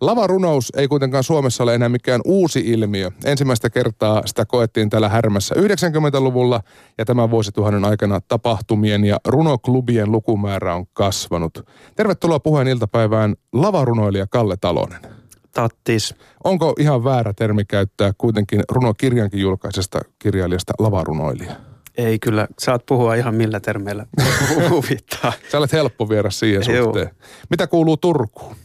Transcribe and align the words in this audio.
Lavarunous 0.00 0.72
ei 0.76 0.88
kuitenkaan 0.88 1.24
Suomessa 1.24 1.62
ole 1.62 1.74
enää 1.74 1.88
mikään 1.88 2.20
uusi 2.24 2.60
ilmiö. 2.60 3.10
Ensimmäistä 3.24 3.70
kertaa 3.70 4.22
sitä 4.26 4.44
koettiin 4.44 4.90
täällä 4.90 5.08
härmässä 5.08 5.54
90-luvulla 5.54 6.60
ja 6.98 7.04
tämän 7.04 7.30
vuosituhannen 7.30 7.84
aikana 7.84 8.20
tapahtumien 8.28 9.04
ja 9.04 9.20
runoklubien 9.28 10.12
lukumäärä 10.12 10.74
on 10.74 10.86
kasvanut. 10.92 11.66
Tervetuloa 11.96 12.40
puheen 12.40 12.68
iltapäivään 12.68 13.34
lavarunoilija 13.52 14.26
Kalle 14.26 14.56
Talonen. 14.60 15.00
Tattis. 15.52 16.14
Onko 16.44 16.74
ihan 16.78 17.04
väärä 17.04 17.32
termi 17.32 17.64
käyttää 17.64 18.12
kuitenkin 18.18 18.60
runokirjankin 18.70 19.40
julkaisesta 19.40 20.00
kirjailijasta 20.18 20.72
lavarunoilija? 20.78 21.56
Ei 21.96 22.18
kyllä, 22.18 22.48
saat 22.58 22.86
puhua 22.86 23.14
ihan 23.14 23.34
millä 23.34 23.60
termeillä 23.60 24.06
huvittaa. 24.70 25.32
Sä 25.52 25.58
olet 25.58 25.72
helppo 25.72 26.08
viedä 26.08 26.30
siihen 26.30 26.64
suhteen. 26.64 27.10
Mitä 27.50 27.66
kuuluu 27.66 27.96
Turkuun? 27.96 28.56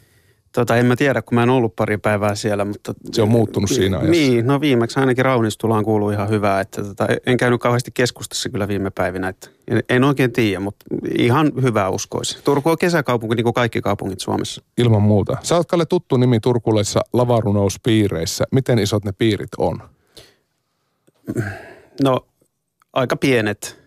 Tota, 0.52 0.76
en 0.76 0.86
mä 0.86 0.96
tiedä, 0.96 1.22
kun 1.22 1.36
mä 1.36 1.44
en 1.44 1.50
ollut 1.50 1.76
pari 1.76 1.98
päivää 1.98 2.36
siellä, 2.36 2.66
mutta... 2.66 2.94
Se 3.12 3.22
on 3.22 3.30
muuttunut 3.30 3.70
siinä 3.70 3.98
ajassa. 3.98 4.12
Niin, 4.12 4.48
no 4.48 4.62
viimeksi 4.62 5.00
ainakin 5.00 5.26
Raunistulaan 5.26 5.86
kuuluu 5.86 6.10
ihan 6.10 6.30
hyvää, 6.30 6.62
että 6.62 6.84
tota, 6.84 7.08
en 7.26 7.38
käynyt 7.38 7.62
kauheasti 7.62 7.92
keskustassa 7.94 8.50
kyllä 8.50 8.68
viime 8.68 8.90
päivinä, 8.90 9.28
että 9.28 9.50
en, 9.68 9.84
en 9.90 10.04
oikein 10.04 10.32
tiedä, 10.32 10.60
mutta 10.60 10.86
ihan 11.18 11.52
hyvää 11.62 11.90
uskoisi. 11.90 12.44
Turku 12.44 12.70
on 12.70 12.78
kesäkaupunki 12.78 13.36
niin 13.36 13.44
kuin 13.44 13.54
kaikki 13.54 13.82
kaupungit 13.82 14.20
Suomessa. 14.20 14.62
Ilman 14.78 15.02
muuta. 15.02 15.38
Sä 15.44 15.56
oot 15.56 15.68
Kalle 15.68 15.86
tuttu 15.86 16.18
nimi 16.18 16.40
turkulaisissa 16.40 17.02
lavarunouspiireissä. 17.14 18.44
Miten 18.52 18.80
isot 18.80 19.06
ne 19.06 19.12
piirit 19.12 19.56
on? 19.58 19.82
No, 22.04 22.26
aika 22.94 23.16
pienet. 23.16 23.82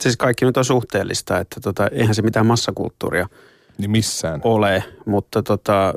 Siis 0.00 0.16
kaikki 0.16 0.44
nyt 0.44 0.56
on 0.56 0.64
suhteellista, 0.64 1.38
että 1.38 1.60
tota, 1.60 1.88
eihän 1.92 2.14
se 2.14 2.22
mitään 2.22 2.46
massakulttuuria– 2.46 3.26
niin 3.78 3.90
missään. 3.90 4.40
ole, 4.44 4.84
mutta 5.06 5.42
tota, 5.42 5.94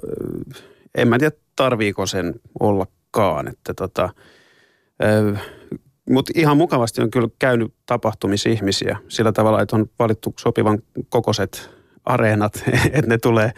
en 0.95 1.07
mä 1.07 1.19
tiedä 1.19 1.35
tarviiko 1.55 2.05
sen 2.05 2.33
ollakaan. 2.59 3.47
Että 3.47 3.73
tota, 3.73 4.09
mutta 6.09 6.31
ihan 6.35 6.57
mukavasti 6.57 7.01
on 7.01 7.11
kyllä 7.11 7.27
käynyt 7.39 7.73
tapahtumissa 7.85 8.49
ihmisiä 8.49 8.97
sillä 9.07 9.31
tavalla, 9.31 9.61
että 9.61 9.75
on 9.75 9.89
valittu 9.99 10.33
sopivan 10.39 10.79
kokoiset 11.09 11.69
areenat, 12.05 12.63
että 12.93 13.07
ne 13.07 13.17
tulee 13.17 13.51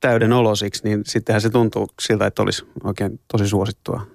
täyden 0.00 0.32
olosiksi, 0.32 0.84
niin 0.84 1.02
sittenhän 1.06 1.40
se 1.40 1.50
tuntuu 1.50 1.88
siltä, 2.00 2.26
että 2.26 2.42
olisi 2.42 2.64
oikein 2.84 3.20
tosi 3.32 3.48
suosittua. 3.48 4.06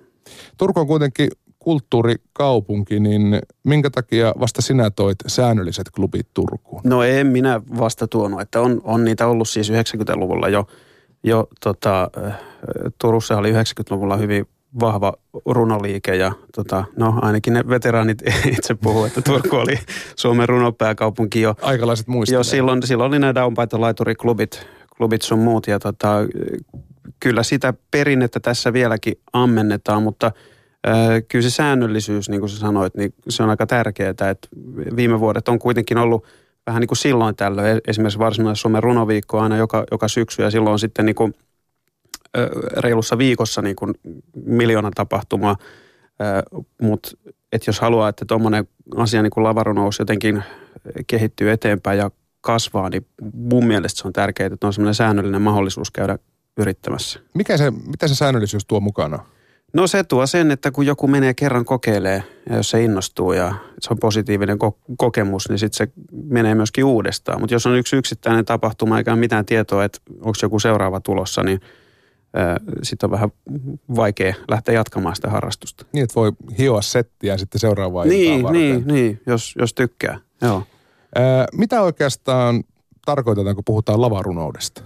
Turku 0.58 0.80
on 0.80 0.88
kuitenkin 0.88 1.28
kulttuurikaupunki, 1.66 2.99
niin 2.99 3.39
minkä 3.63 3.89
takia 3.89 4.33
vasta 4.39 4.61
sinä 4.61 4.89
toit 4.89 5.17
säännölliset 5.27 5.89
klubit 5.89 6.27
Turkuun? 6.33 6.81
No 6.83 7.03
en 7.03 7.27
minä 7.27 7.61
vasta 7.77 8.07
tuonut, 8.07 8.41
että 8.41 8.61
on, 8.61 8.81
on 8.83 9.03
niitä 9.03 9.27
ollut 9.27 9.49
siis 9.49 9.72
90-luvulla 9.72 10.49
jo. 10.49 10.67
jo 11.23 11.47
tota, 11.63 12.11
Turussa 13.02 13.38
oli 13.38 13.52
90-luvulla 13.52 14.17
hyvin 14.17 14.45
vahva 14.80 15.13
runoliike 15.45 16.16
ja 16.16 16.31
tota, 16.55 16.85
no 16.97 17.19
ainakin 17.22 17.53
ne 17.53 17.69
veteraanit 17.69 18.22
itse 18.57 18.75
puhuu, 18.75 19.05
että 19.05 19.22
Turku 19.22 19.55
oli 19.55 19.79
Suomen 20.16 20.50
runopääkaupunki 20.50 21.41
jo. 21.41 21.55
Aikalaiset 21.61 22.07
muistelee. 22.07 22.39
Jo 22.39 22.44
silloin, 22.44 22.88
silloin 22.88 23.07
oli 23.07 23.19
nämä 23.19 23.33
downpaito-laituriklubbit 23.35 24.67
klubit 24.97 25.22
sun 25.22 25.39
muut 25.39 25.67
ja 25.67 25.79
tota, 25.79 26.16
kyllä 27.19 27.44
sitä 27.44 27.73
perinnettä 27.91 28.39
tässä 28.39 28.73
vieläkin 28.73 29.13
ammennetaan, 29.33 30.03
mutta– 30.03 30.31
Kyllä 31.28 31.44
se 31.44 31.50
säännöllisyys, 31.50 32.30
niin 32.30 32.39
kuin 32.39 32.50
sä 32.50 32.59
sanoit, 32.59 32.95
niin 32.95 33.14
se 33.30 33.44
on 33.44 33.50
aika 33.50 33.67
tärkeää, 33.67 34.09
että 34.09 34.36
viime 34.95 35.19
vuodet 35.19 35.47
on 35.47 35.59
kuitenkin 35.59 35.97
ollut 35.97 36.25
vähän 36.67 36.80
niin 36.80 36.88
kuin 36.88 36.97
silloin 36.97 37.36
tällöin, 37.36 37.81
esimerkiksi 37.88 38.19
Varsinais-Suomen 38.19 38.83
runoviikko 38.83 39.39
aina 39.39 39.58
joka, 39.58 39.83
joka 39.91 40.08
syksy 40.08 40.41
ja 40.41 40.52
silloin 40.52 40.80
sitten 40.80 41.06
niin 41.06 41.16
kuin 41.16 41.33
reilussa 42.78 43.17
viikossa 43.17 43.61
niin 43.61 43.75
kuin 43.75 43.94
miljoona 44.45 44.91
tapahtumaa, 44.95 45.56
mutta 46.81 47.09
jos 47.67 47.80
haluaa, 47.80 48.09
että 48.09 48.25
tuommoinen 48.25 48.67
asia 48.95 49.22
niin 49.22 49.31
kuin 49.31 49.44
lavarunous 49.44 50.00
jotenkin 50.00 50.44
kehittyy 51.07 51.52
eteenpäin 51.52 52.00
ja 52.00 52.12
kasvaa, 52.41 52.90
niin 52.90 53.06
mun 53.34 53.67
mielestä 53.67 54.02
se 54.02 54.07
on 54.07 54.13
tärkeää, 54.13 54.50
että 54.53 54.67
on 54.67 54.73
semmoinen 54.73 54.96
säännöllinen 54.96 55.41
mahdollisuus 55.41 55.91
käydä 55.91 56.17
yrittämässä. 56.57 57.19
Mikä 57.34 57.57
se, 57.57 57.72
mitä 57.72 58.07
se 58.07 58.16
säännöllisyys 58.16 58.66
tuo 58.66 58.79
mukana? 58.79 59.19
No 59.74 59.88
se 59.88 60.03
tuo 60.03 60.28
sen, 60.28 60.52
että 60.52 60.72
kun 60.72 60.86
joku 60.86 61.08
menee 61.08 61.34
kerran 61.34 61.66
kokeilee 61.66 62.24
ja 62.50 62.56
jos 62.56 62.70
se 62.70 62.84
innostuu 62.84 63.34
ja 63.34 63.53
se 63.80 63.88
on 63.92 63.98
positiivinen 64.00 64.58
ko- 64.64 64.96
kokemus, 64.98 65.50
niin 65.50 65.59
sitten 65.59 65.78
se 65.78 65.94
menee 66.24 66.56
myöskin 66.56 66.86
uudestaan. 66.86 67.40
Mutta 67.40 67.53
jos 67.53 67.66
on 67.66 67.78
yksi 67.78 67.96
yksittäinen 67.96 68.46
tapahtuma 68.46 68.98
eikä 68.98 69.12
ole 69.12 69.20
mitään 69.20 69.46
tietoa, 69.46 69.84
että 69.84 70.00
onko 70.16 70.34
joku 70.42 70.59
seuraava 70.59 71.00
tulossa, 71.00 71.44
niin 71.44 71.59
sitten 72.84 73.08
on 73.08 73.12
vähän 73.12 73.31
vaikea 73.96 74.34
lähteä 74.50 74.76
jatkamaan 74.76 75.16
sitä 75.16 75.30
harrastusta. 75.30 75.86
Niin, 75.94 76.03
että 76.03 76.16
voi 76.16 76.32
hioa 76.58 76.82
settiä 76.82 77.38
sitten 77.38 77.59
seuraavaa 77.59 78.06
niin, 78.06 78.44
varten. 78.44 78.62
Niin, 78.62 78.88
niin 78.88 79.22
jos, 79.26 79.56
jos 79.59 79.74
tykkää. 79.74 80.20
Joo. 80.42 80.64
Ää, 81.16 81.46
mitä 81.53 81.82
oikeastaan 81.82 82.64
tarkoitetaan, 83.06 83.56
kun 83.56 83.66
puhutaan 83.66 84.02
lavarunoudesta? 84.02 84.82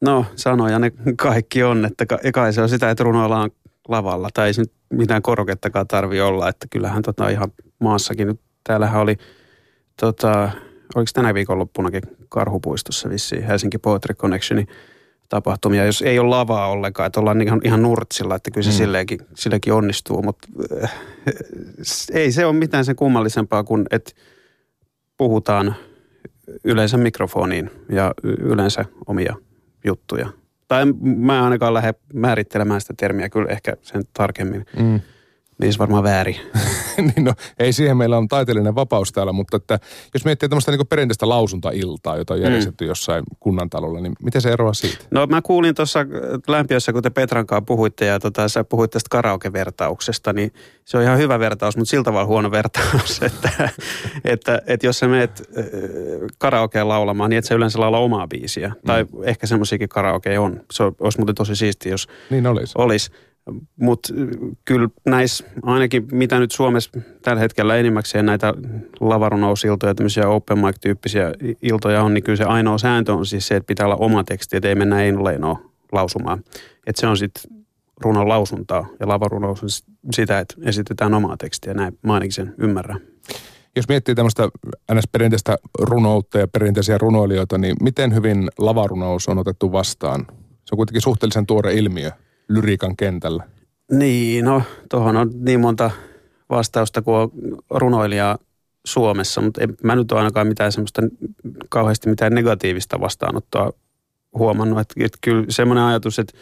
No 0.00 0.26
sanoja 0.34 0.78
ne 0.78 0.92
kaikki 1.16 1.62
on, 1.62 1.84
että 1.84 2.06
kai 2.32 2.52
se 2.52 2.62
on 2.62 2.68
sitä, 2.68 2.90
että 2.90 3.04
runoillaan 3.04 3.50
lavalla. 3.88 4.28
Tai 4.34 4.46
ei 4.46 4.54
se 4.54 4.62
nyt 4.62 4.72
mitään 4.92 5.22
korokettakaan 5.22 5.86
tarvi 5.86 6.20
olla, 6.20 6.48
että 6.48 6.66
kyllähän 6.70 7.02
tota 7.02 7.28
ihan 7.28 7.52
maassakin 7.78 8.26
nyt, 8.26 8.40
täällähän 8.64 9.00
oli 9.00 9.16
tota, 10.00 10.50
oliko 10.94 11.10
tänä 11.14 11.34
viikonloppunakin 11.34 12.02
Karhupuistossa 12.28 13.10
vissiin 13.10 13.42
Helsinki 13.42 13.78
Poetry 13.78 14.14
Connectioni 14.14 14.66
tapahtumia, 15.28 15.84
jos 15.84 16.02
ei 16.02 16.18
ole 16.18 16.28
lavaa 16.28 16.68
ollenkaan, 16.68 17.06
että 17.06 17.20
ollaan 17.20 17.42
ihan, 17.42 17.60
ihan 17.64 17.82
nurtsilla, 17.82 18.34
että 18.34 18.50
kyllä 18.50 18.64
se 18.64 18.70
mm. 18.70 18.76
silleenkin, 18.76 19.18
silleenkin 19.34 19.72
onnistuu, 19.72 20.22
mutta 20.22 20.48
äh, 20.82 20.94
ei 22.12 22.32
se 22.32 22.46
ole 22.46 22.56
mitään 22.56 22.84
sen 22.84 22.96
kummallisempaa 22.96 23.64
kuin, 23.64 23.86
että 23.90 24.12
puhutaan 25.16 25.74
yleensä 26.64 26.96
mikrofoniin 26.96 27.70
ja 27.88 28.14
yleensä 28.22 28.84
omia 29.06 29.36
juttuja. 29.86 30.28
Tai 30.68 30.84
mä 31.02 31.44
ainakaan 31.44 31.74
lähde 31.74 31.94
määrittelemään 32.14 32.80
sitä 32.80 32.94
termiä 32.96 33.28
kyllä 33.28 33.52
ehkä 33.52 33.76
sen 33.82 34.02
tarkemmin. 34.12 34.66
Mm. 34.80 35.00
Niin 35.58 35.72
se 35.72 35.78
varmaan 35.78 36.04
väärin. 36.04 36.36
niin 37.14 37.24
no, 37.24 37.32
ei 37.58 37.72
siihen 37.72 37.96
meillä 37.96 38.16
on 38.16 38.28
taiteellinen 38.28 38.74
vapaus 38.74 39.12
täällä, 39.12 39.32
mutta 39.32 39.56
että 39.56 39.78
jos 40.14 40.24
miettii 40.24 40.48
tämmöistä 40.48 40.72
niin 40.72 40.86
perinteistä 40.86 41.28
lausuntailtaa, 41.28 42.16
jota 42.16 42.34
on 42.34 42.40
mm. 42.40 42.44
järjestetty 42.44 42.84
mm. 42.84 42.88
jossain 42.88 43.24
kunnantalolla, 43.40 44.00
niin 44.00 44.12
miten 44.22 44.42
se 44.42 44.50
eroaa 44.50 44.74
siitä? 44.74 45.04
No 45.10 45.26
mä 45.26 45.42
kuulin 45.42 45.74
tuossa 45.74 46.00
lämpiössä, 46.48 46.92
kun 46.92 47.02
te 47.02 47.10
Petran 47.10 47.46
kanssa 47.46 47.66
puhuitte 47.66 48.06
ja 48.06 48.20
tota, 48.20 48.48
sä 48.48 48.64
puhuit 48.64 48.90
tästä 48.90 49.08
karaoke-vertauksesta, 49.10 50.32
niin 50.32 50.52
se 50.84 50.96
on 50.96 51.02
ihan 51.02 51.18
hyvä 51.18 51.38
vertaus, 51.38 51.76
mutta 51.76 51.90
siltä 51.90 52.04
tavalla 52.04 52.26
huono 52.26 52.50
vertaus, 52.50 53.22
että, 53.22 53.68
että, 54.24 54.62
että 54.66 54.86
jos 54.86 54.98
sä 54.98 55.08
meet 55.08 55.42
karaokeen 56.38 56.88
laulamaan, 56.88 57.30
niin 57.30 57.38
et 57.38 57.44
sä 57.44 57.54
yleensä 57.54 57.80
laula 57.80 57.98
omaa 57.98 58.28
biisiä. 58.28 58.68
Mm. 58.68 58.86
Tai 58.86 59.06
ehkä 59.22 59.46
semmoisiakin 59.46 59.88
karaoke 59.88 60.38
on. 60.38 60.60
Se 60.70 60.82
olisi 61.00 61.18
muuten 61.18 61.34
tosi 61.34 61.56
siistiä, 61.56 61.92
jos 61.92 62.08
niin 62.30 62.46
olisi. 62.46 62.72
olisi. 62.76 63.10
Mutta 63.76 64.14
kyllä 64.64 64.88
näissä, 65.06 65.44
ainakin 65.62 66.08
mitä 66.12 66.40
nyt 66.40 66.50
Suomessa 66.50 66.90
tällä 67.22 67.40
hetkellä 67.40 67.76
enimmäkseen 67.76 68.26
näitä 68.26 68.54
lavarunousiltoja, 69.00 69.94
tämmöisiä 69.94 70.28
open 70.28 70.58
mic-tyyppisiä 70.58 71.32
iltoja 71.62 72.02
on, 72.02 72.14
niin 72.14 72.24
kyllä 72.24 72.36
se 72.36 72.44
ainoa 72.44 72.78
sääntö 72.78 73.14
on 73.14 73.26
siis 73.26 73.48
se, 73.48 73.56
että 73.56 73.66
pitää 73.66 73.86
olla 73.86 73.96
oma 73.96 74.24
teksti, 74.24 74.56
että 74.56 74.68
ei 74.68 74.74
mennä 74.74 75.02
Eino 75.02 75.24
Leinoa 75.24 75.60
lausumaan. 75.92 76.38
Että 76.86 77.00
se 77.00 77.06
on 77.06 77.16
sitten 77.16 77.52
runon 78.04 78.28
lausuntaa 78.28 78.86
ja 79.00 79.08
lavarunous 79.08 79.62
on 79.62 79.68
sitä, 80.12 80.38
että 80.38 80.54
esitetään 80.62 81.14
omaa 81.14 81.36
tekstiä. 81.36 81.74
Näin 81.74 81.98
mä 82.02 82.14
ainakin 82.14 82.32
sen 82.32 82.54
ymmärrän. 82.58 83.00
Jos 83.76 83.88
miettii 83.88 84.14
tämmöistä 84.14 84.48
ns. 84.94 85.08
perinteistä 85.12 85.56
runoutta 85.78 86.38
ja 86.38 86.48
perinteisiä 86.48 86.98
runoilijoita, 86.98 87.58
niin 87.58 87.76
miten 87.82 88.14
hyvin 88.14 88.48
lavarunous 88.58 89.28
on 89.28 89.38
otettu 89.38 89.72
vastaan? 89.72 90.26
Se 90.64 90.72
on 90.72 90.76
kuitenkin 90.76 91.02
suhteellisen 91.02 91.46
tuore 91.46 91.74
ilmiö 91.74 92.10
lyriikan 92.48 92.96
kentällä? 92.96 93.44
Niin, 93.92 94.44
no 94.44 94.62
tuohon 94.90 95.16
on 95.16 95.30
niin 95.34 95.60
monta 95.60 95.90
vastausta 96.50 97.02
kuin 97.02 97.16
on 97.16 97.30
runoilijaa 97.70 98.38
Suomessa, 98.86 99.40
mutta 99.40 99.62
en 99.62 99.76
mä 99.82 99.96
nyt 99.96 100.12
ole 100.12 100.20
ainakaan 100.20 100.46
mitään 100.46 100.72
semmoista 100.72 101.02
kauheasti 101.68 102.10
mitään 102.10 102.34
negatiivista 102.34 103.00
vastaanottoa 103.00 103.72
huomannut. 104.38 104.80
Että, 104.80 104.94
että 105.04 105.18
kyllä 105.20 105.44
semmoinen 105.48 105.84
ajatus, 105.84 106.18
että 106.18 106.38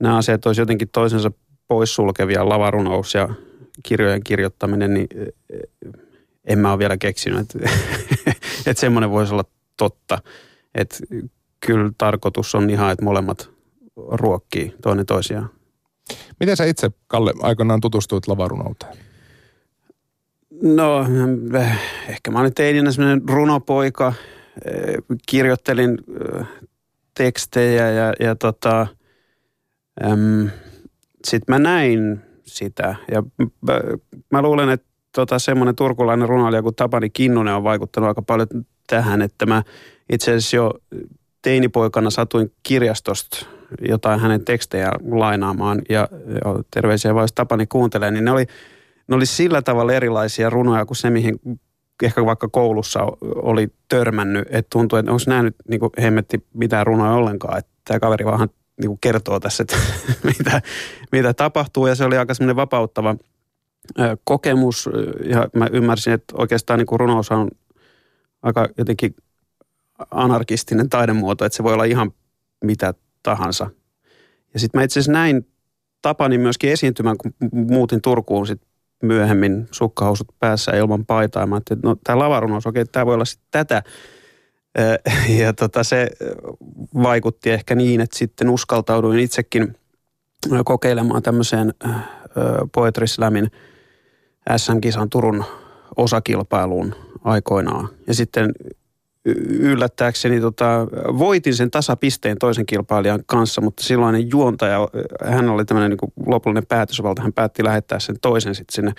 nämä 0.00 0.16
asiat 0.16 0.46
olisi 0.46 0.60
jotenkin 0.60 0.88
toisensa 0.88 1.30
poissulkevia, 1.68 2.48
lavarunous 2.48 3.14
ja 3.14 3.28
kirjojen 3.82 4.24
kirjoittaminen, 4.24 4.94
niin 4.94 5.08
en 6.44 6.58
mä 6.58 6.70
ole 6.70 6.78
vielä 6.78 6.96
keksinyt, 6.96 7.40
että, 7.40 7.58
että 8.66 8.80
semmoinen 8.80 9.10
voisi 9.10 9.32
olla 9.32 9.44
totta. 9.76 10.18
Että 10.74 10.96
kyllä 11.66 11.90
tarkoitus 11.98 12.54
on 12.54 12.70
ihan, 12.70 12.92
että 12.92 13.04
molemmat 13.04 13.53
ruokkii 13.96 14.74
toinen 14.82 15.06
toisiaan. 15.06 15.50
Miten 16.40 16.56
sä 16.56 16.64
itse, 16.64 16.90
Kalle, 17.06 17.32
aikanaan 17.42 17.80
tutustuit 17.80 18.28
lavarunouteen? 18.28 18.96
No, 20.62 21.06
ehkä 22.08 22.30
mä 22.30 22.40
olin 22.40 22.54
teininä 22.54 22.92
semmoinen 22.92 23.28
runopoika. 23.28 24.12
Kirjoittelin 25.28 25.98
tekstejä 27.16 27.90
ja, 27.90 28.12
ja 28.20 28.34
tota, 28.34 28.86
sitten 31.24 31.54
mä 31.54 31.58
näin 31.58 32.20
sitä 32.42 32.96
ja 33.10 33.22
mä, 33.40 33.80
mä 34.30 34.42
luulen, 34.42 34.68
että 34.68 34.86
tota, 35.14 35.38
semmoinen 35.38 35.76
turkulainen 35.76 36.28
runoilija 36.28 36.62
kuin 36.62 36.74
Tapani 36.74 37.10
Kinnunen 37.10 37.54
on 37.54 37.64
vaikuttanut 37.64 38.08
aika 38.08 38.22
paljon 38.22 38.48
tähän, 38.86 39.22
että 39.22 39.46
mä 39.46 39.62
itse 40.12 40.30
asiassa 40.30 40.56
jo 40.56 40.74
teinipoikana 41.42 42.10
satuin 42.10 42.52
kirjastosta 42.62 43.46
jotain 43.88 44.20
hänen 44.20 44.44
tekstejä 44.44 44.92
lainaamaan. 45.10 45.82
Ja, 45.88 46.08
terveisiä 46.70 47.14
vaan 47.14 47.24
jos 47.24 47.32
Tapani 47.32 47.66
kuuntelee, 47.66 48.10
niin 48.10 48.24
ne 48.24 48.30
oli, 48.30 48.46
ne 49.08 49.16
oli 49.16 49.26
sillä 49.26 49.62
tavalla 49.62 49.92
erilaisia 49.92 50.50
runoja 50.50 50.86
kuin 50.86 50.96
se, 50.96 51.10
mihin 51.10 51.40
ehkä 52.02 52.24
vaikka 52.24 52.48
koulussa 52.48 53.00
oli 53.20 53.68
törmännyt, 53.88 54.48
että 54.50 54.70
tuntui, 54.72 54.98
että 54.98 55.12
onko 55.12 55.22
nähnyt 55.26 55.56
niin 55.68 55.80
hemmetti 56.02 56.46
mitään 56.54 56.86
runoja 56.86 57.12
ollenkaan, 57.12 57.58
että 57.58 57.70
tämä 57.84 58.00
kaveri 58.00 58.24
vaan 58.24 58.48
niin 58.80 58.88
kuin 58.88 58.98
kertoo 59.00 59.40
tässä, 59.40 59.62
että 59.62 59.76
mitä, 60.38 60.62
mitä 61.12 61.34
tapahtuu. 61.34 61.86
Ja 61.86 61.94
se 61.94 62.04
oli 62.04 62.16
aika 62.16 62.34
semmoinen 62.34 62.56
vapauttava 62.56 63.16
kokemus. 64.24 64.90
Ja 65.24 65.48
mä 65.56 65.68
ymmärsin, 65.72 66.12
että 66.12 66.34
oikeastaan 66.38 66.78
niin 66.78 66.86
kuin 66.86 67.00
runous 67.00 67.30
on 67.30 67.50
aika 68.42 68.68
jotenkin 68.78 69.14
anarkistinen 70.10 70.88
taidemuoto, 70.88 71.44
että 71.44 71.56
se 71.56 71.62
voi 71.62 71.74
olla 71.74 71.84
ihan 71.84 72.12
mitä 72.64 72.94
tahansa. 73.24 73.70
Ja 74.54 74.60
sitten 74.60 74.78
mä 74.78 74.84
itse 74.84 75.00
asiassa 75.00 75.12
näin 75.12 75.46
Tapani 76.02 76.38
myöskin 76.38 76.70
esiintymään, 76.70 77.16
kun 77.18 77.34
muutin 77.52 78.02
Turkuun 78.02 78.46
sit 78.46 78.62
myöhemmin 79.02 79.68
sukkahousut 79.70 80.28
päässä 80.38 80.72
ilman 80.72 81.06
paitaa. 81.06 81.46
Mä 81.46 81.56
että 81.56 81.76
no 81.82 81.96
tämä 82.04 82.18
lavarunous, 82.18 82.66
okei, 82.66 82.84
tämä 82.84 83.06
voi 83.06 83.14
olla 83.14 83.24
sitten 83.24 83.48
tätä. 83.50 83.82
Ja 85.38 85.52
tota, 85.52 85.84
se 85.84 86.10
vaikutti 87.02 87.50
ehkä 87.50 87.74
niin, 87.74 88.00
että 88.00 88.18
sitten 88.18 88.50
uskaltauduin 88.50 89.18
itsekin 89.18 89.76
kokeilemaan 90.64 91.22
tämmöiseen 91.22 91.74
Poetry 92.74 93.06
Slamin 93.06 93.50
SM-kisan 94.56 95.10
Turun 95.10 95.44
osakilpailuun 95.96 96.94
aikoinaan. 97.24 97.88
Ja 98.06 98.14
sitten 98.14 98.52
yllättääkseni 99.48 100.40
tota, 100.40 100.86
voitin 101.18 101.54
sen 101.54 101.70
tasapisteen 101.70 102.38
toisen 102.38 102.66
kilpailijan 102.66 103.20
kanssa, 103.26 103.60
mutta 103.60 103.82
silloinen 103.82 104.30
juontaja, 104.30 104.88
hän 105.24 105.48
oli 105.48 105.64
tämmöinen 105.64 105.90
niin 105.90 106.12
lopullinen 106.26 106.66
päätösvalta, 106.66 107.22
hän 107.22 107.32
päätti 107.32 107.64
lähettää 107.64 107.98
sen 107.98 108.16
toisen 108.22 108.54
sitten 108.54 108.74
sinne 108.74 108.92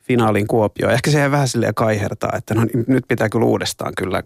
finaaliin 0.00 0.46
Kuopioon. 0.46 0.92
Ehkä 0.92 1.10
se 1.10 1.30
vähän 1.30 1.48
silleen 1.48 1.74
kaihertaa, 1.74 2.32
että 2.36 2.54
no, 2.54 2.66
nyt 2.86 3.04
pitää 3.08 3.28
kyllä 3.28 3.46
uudestaan 3.46 3.92
kyllä, 3.96 4.22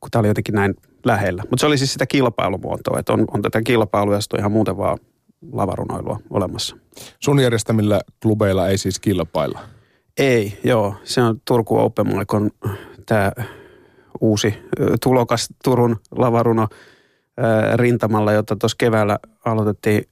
kun 0.00 0.10
tämä 0.10 0.20
oli 0.20 0.28
jotenkin 0.28 0.54
näin 0.54 0.74
lähellä. 1.04 1.42
Mutta 1.50 1.60
se 1.60 1.66
oli 1.66 1.78
siis 1.78 1.92
sitä 1.92 2.06
kilpailumuotoa, 2.06 2.98
että 2.98 3.12
on, 3.12 3.24
on 3.34 3.42
tätä 3.42 3.62
kilpailua 3.62 4.14
ja 4.14 4.20
sitten 4.20 4.38
on 4.38 4.40
ihan 4.40 4.52
muuten 4.52 4.76
vaan 4.76 4.98
lavarunoilua 5.52 6.20
olemassa. 6.30 6.76
Sun 7.20 7.40
järjestämillä 7.40 8.00
klubeilla 8.22 8.68
ei 8.68 8.78
siis 8.78 9.00
kilpailla? 9.00 9.60
Ei, 10.18 10.58
joo. 10.64 10.94
Se 11.04 11.22
on 11.22 11.40
Turku 11.44 11.78
Open 11.78 12.06
Mic 12.06 12.34
on 12.34 12.50
tämä 13.06 13.32
uusi 14.20 14.54
tulokas 15.02 15.48
Turun 15.64 15.96
lavaruno 16.10 16.68
rintamalla, 17.74 18.32
jota 18.32 18.56
tuossa 18.56 18.76
keväällä 18.78 19.18
aloitettiin 19.44 20.04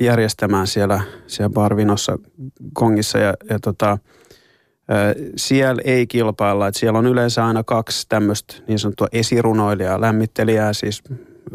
järjestämään 0.00 0.66
siellä, 0.66 1.00
siellä 1.26 1.52
Barvinossa 1.52 2.18
Kongissa. 2.72 3.18
Ja, 3.18 3.34
ja 3.50 3.58
tota, 3.58 3.98
siellä 5.36 5.82
ei 5.84 6.06
kilpailla, 6.06 6.68
että 6.68 6.80
siellä 6.80 6.98
on 6.98 7.06
yleensä 7.06 7.46
aina 7.46 7.64
kaksi 7.64 8.06
tämmöistä 8.08 8.54
niin 8.68 8.78
sanottua 8.78 9.06
esirunoilijaa, 9.12 10.00
lämmittelijää, 10.00 10.72
siis 10.72 11.02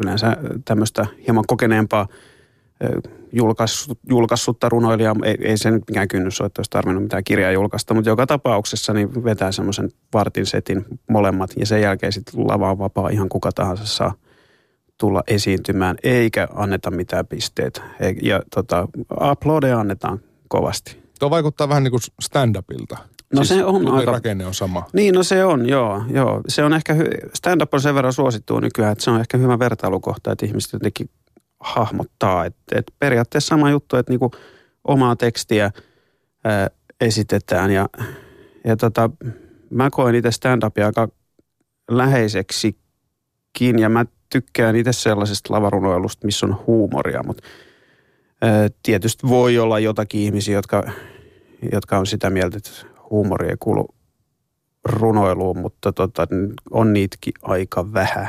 yleensä 0.04 0.36
tämmöistä 0.64 1.06
hieman 1.26 1.44
kokeneempaa 1.46 2.08
julkaissut, 3.32 3.98
julkaissutta 4.08 4.68
runoilijaa. 4.68 5.14
Ei, 5.24 5.36
ei 5.40 5.58
se 5.58 5.70
nyt 5.70 5.82
mikään 5.88 6.08
kynnys 6.08 6.40
ole, 6.40 6.46
että 6.46 6.60
olisi 6.60 6.70
tarvinnut 6.70 7.02
mitään 7.02 7.24
kirjaa 7.24 7.52
julkaista, 7.52 7.94
mutta 7.94 8.10
joka 8.10 8.26
tapauksessa 8.26 8.92
niin 8.92 9.24
vetää 9.24 9.52
semmoisen 9.52 9.88
vartin 10.14 10.46
setin 10.46 10.84
molemmat 11.10 11.50
ja 11.56 11.66
sen 11.66 11.82
jälkeen 11.82 12.12
sitten 12.12 12.48
lava 12.48 12.70
on 12.70 12.78
vapaa, 12.78 13.08
ihan 13.08 13.28
kuka 13.28 13.52
tahansa 13.52 13.86
saa 13.86 14.14
tulla 14.98 15.22
esiintymään, 15.26 15.96
eikä 16.02 16.48
anneta 16.54 16.90
mitään 16.90 17.26
pisteitä. 17.26 17.82
Ja 18.22 18.42
tota, 18.54 18.88
uploadeja 19.30 19.80
annetaan 19.80 20.20
kovasti. 20.48 21.02
Tuo 21.18 21.30
vaikuttaa 21.30 21.68
vähän 21.68 21.82
niin 21.84 21.90
kuin 21.90 22.02
stand-upilta. 22.22 22.98
No 23.34 23.44
siis 23.44 23.48
se 23.48 23.64
on 23.64 23.88
aika... 23.88 24.12
rakenne 24.12 24.46
on 24.46 24.54
sama. 24.54 24.86
Niin, 24.92 25.14
no 25.14 25.22
se 25.22 25.44
on, 25.44 25.68
joo. 25.68 26.02
joo. 26.10 26.40
Se 26.48 26.64
on 26.64 26.72
ehkä, 26.72 26.94
hy- 26.94 27.30
stand-up 27.34 27.74
on 27.74 27.80
sen 27.80 27.94
verran 27.94 28.12
suosittu 28.12 28.60
nykyään, 28.60 28.92
että 28.92 29.04
se 29.04 29.10
on 29.10 29.20
ehkä 29.20 29.38
hyvä 29.38 29.58
vertailukohta, 29.58 30.32
että 30.32 30.46
ihmiset 30.46 30.72
jotenkin 30.72 31.10
hahmottaa. 31.60 32.44
Että 32.44 32.78
et 32.78 32.92
periaatteessa 32.98 33.48
sama 33.48 33.70
juttu, 33.70 33.96
että 33.96 34.12
niinku 34.12 34.30
omaa 34.84 35.16
tekstiä 35.16 35.70
ää, 36.44 36.70
esitetään 37.00 37.70
ja, 37.70 37.88
ja 38.64 38.76
tota, 38.76 39.10
mä 39.70 39.90
koen 39.90 40.14
itse 40.14 40.30
stand-upia 40.30 40.86
aika 40.86 41.08
läheiseksikin 41.90 43.78
ja 43.78 43.88
mä 43.88 44.06
tykkään 44.30 44.76
itse 44.76 44.92
sellaisesta 44.92 45.54
lavarunoilusta, 45.54 46.26
missä 46.26 46.46
on 46.46 46.64
huumoria, 46.66 47.22
mutta 47.26 47.42
tietysti 48.82 49.28
voi 49.28 49.58
olla 49.58 49.78
jotakin 49.78 50.20
ihmisiä, 50.20 50.54
jotka, 50.54 50.90
jotka 51.72 51.98
on 51.98 52.06
sitä 52.06 52.30
mieltä, 52.30 52.56
että 52.56 52.70
huumori 53.10 53.48
ei 53.48 53.56
kuulu 53.58 53.94
runoiluun, 54.84 55.58
mutta 55.58 55.92
tota, 55.92 56.26
on 56.70 56.92
niitäkin 56.92 57.32
aika 57.42 57.92
vähän. 57.92 58.28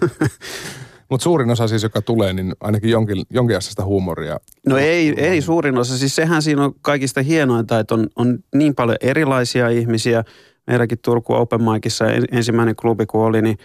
Mutta 1.10 1.24
suurin 1.24 1.50
osa 1.50 1.68
siis, 1.68 1.82
joka 1.82 2.02
tulee, 2.02 2.32
niin 2.32 2.52
ainakin 2.60 2.90
jonkin, 2.90 3.22
jonkin 3.30 3.56
asiasta 3.56 3.84
huumoria. 3.84 4.40
No 4.66 4.76
ei, 4.76 5.14
ei 5.16 5.42
suurin 5.42 5.78
osa. 5.78 5.98
Siis 5.98 6.16
sehän 6.16 6.42
siinä 6.42 6.64
on 6.64 6.74
kaikista 6.82 7.22
hienointa, 7.22 7.78
että 7.78 7.94
on, 7.94 8.06
on 8.16 8.38
niin 8.54 8.74
paljon 8.74 8.96
erilaisia 9.00 9.68
ihmisiä. 9.68 10.24
Meilläkin 10.66 10.98
Turku 11.04 11.34
Open 11.34 11.60
Micissa 11.62 12.04
ensimmäinen 12.32 12.76
klubi 12.76 13.06
kun 13.06 13.24
oli, 13.24 13.42
niin 13.42 13.58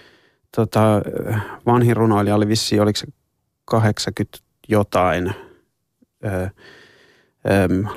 tota, 0.56 1.02
vanhin 1.66 1.98
runoilija 1.98 2.36
oli 2.36 2.48
vissi, 2.48 2.80
oliko 2.80 2.98
se 2.98 3.08
80 3.66 4.38
jotain. 4.68 5.34
Öö, 6.26 6.48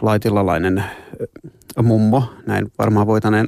laitilalainen 0.01 0.85
mummo, 1.83 2.25
näin 2.47 2.73
varmaan 2.79 3.07
voitaneen 3.07 3.47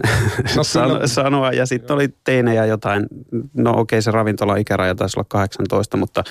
no, 0.56 0.64
san- 0.75 1.08
sanoa. 1.08 1.52
Ja 1.52 1.66
sitten 1.66 1.94
oli 1.94 2.08
teinejä 2.25 2.66
jotain, 2.66 3.06
no 3.54 3.70
okei 3.70 3.81
okay, 3.81 4.02
se 4.02 4.10
ravintola-ikäraja 4.10 4.94
taisi 4.94 5.19
olla 5.19 5.26
18, 5.28 5.96
mutta, 5.96 6.25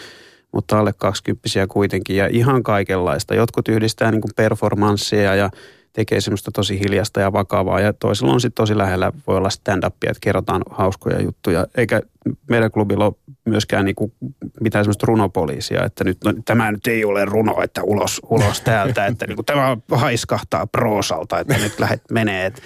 mutta 0.52 0.80
alle 0.80 0.94
20 0.94 1.50
kuitenkin 1.70 2.16
ja 2.16 2.28
ihan 2.32 2.64
kaikenlaista. 2.64 3.36
Jotkut 3.36 3.68
yhdistää 3.68 4.12
niin 4.12 4.22
performanssia 4.36 5.36
ja 5.36 5.50
tekee 5.96 6.22
semmoista 6.22 6.52
tosi 6.52 6.80
hiljasta 6.80 7.20
ja 7.20 7.34
vakavaa 7.34 7.80
ja 7.80 7.94
toisella 7.94 8.34
on 8.34 8.42
sitten 8.42 8.64
tosi 8.64 8.78
lähellä, 8.78 9.12
voi 9.28 9.38
olla 9.38 9.50
stand-upia, 9.50 10.12
että 10.12 10.22
kerrotaan 10.22 10.62
hauskoja 10.70 11.22
juttuja. 11.22 11.68
Eikä 11.78 12.02
meidän 12.50 12.72
klubilla 12.72 13.06
ole 13.06 13.14
myöskään 13.46 13.86
niinku 13.86 14.14
mitään 14.62 14.86
semmoista 14.86 15.06
runopoliisia, 15.06 15.86
että 15.86 16.04
nyt 16.04 16.18
no, 16.24 16.34
tämä 16.46 16.72
nyt 16.72 16.88
ei 16.88 17.06
ole 17.06 17.26
runo, 17.26 17.62
että 17.64 17.84
ulos, 17.84 18.22
ulos 18.30 18.62
täältä, 18.62 19.06
että 19.06 19.28
niinku, 19.28 19.44
tämä 19.44 19.78
haiskahtaa 19.92 20.68
proosalta, 20.68 21.40
että 21.40 21.58
nyt 21.58 21.80
lähdet 21.80 22.02
menee. 22.12 22.46
Et, 22.46 22.62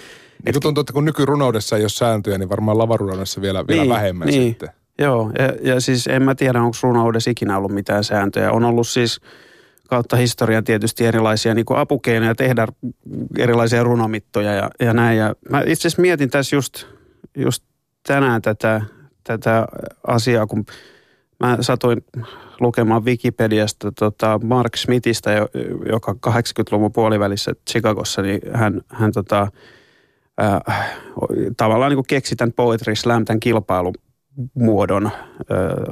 et, 0.46 0.56
tuntuu, 0.62 0.80
että 0.80 0.92
kun 0.92 1.04
nykyrunoudessa 1.04 1.76
ei 1.76 1.82
ole 1.82 1.88
sääntöjä, 1.88 2.38
niin 2.38 2.48
varmaan 2.48 2.78
lavarunoudessa 2.78 3.40
vielä, 3.40 3.66
vielä 3.68 3.82
niin, 3.82 3.94
vähemmän 3.94 4.28
niin. 4.28 4.48
sitten. 4.48 4.68
Joo, 4.98 5.30
ja, 5.38 5.72
ja 5.72 5.80
siis 5.80 6.06
en 6.06 6.22
mä 6.22 6.34
tiedä, 6.34 6.62
onko 6.62 6.76
runoudessa 6.82 7.30
ikinä 7.30 7.56
ollut 7.56 7.72
mitään 7.72 8.04
sääntöjä. 8.04 8.52
On 8.52 8.64
ollut 8.64 8.88
siis 8.88 9.20
kautta 9.90 10.16
historian 10.16 10.64
tietysti 10.64 11.06
erilaisia 11.06 11.54
niin 11.54 11.66
apukeinoja 11.76 12.34
tehdä 12.34 12.66
erilaisia 13.38 13.82
runomittoja 13.82 14.52
ja, 14.52 14.70
ja 14.80 14.92
näin. 14.92 15.18
Ja 15.18 15.34
mä 15.50 15.60
itse 15.60 15.88
asiassa 15.88 16.02
mietin 16.02 16.30
tässä 16.30 16.56
just, 16.56 16.86
just 17.36 17.64
tänään 18.06 18.42
tätä, 18.42 18.82
tätä 19.24 19.66
asiaa, 20.06 20.46
kun 20.46 20.64
mä 21.40 21.58
satuin 21.60 22.04
lukemaan 22.60 23.04
Wikipediasta 23.04 23.92
tota 23.92 24.40
Mark 24.44 24.76
Smithistä, 24.76 25.30
joka 25.92 26.12
80-luvun 26.26 26.92
puolivälissä 26.92 27.52
Chicagossa, 27.70 28.22
niin 28.22 28.40
hän, 28.54 28.80
hän 28.88 29.12
tota, 29.12 29.48
äh, 30.42 30.90
tavallaan 31.56 31.92
niin 31.92 32.04
keksi 32.08 32.36
tämän 32.36 32.52
Poetry 32.52 32.96
Slam, 32.96 33.24
tämän 33.24 33.40
kilpailumuodon 33.40 35.06
äh, 35.06 35.12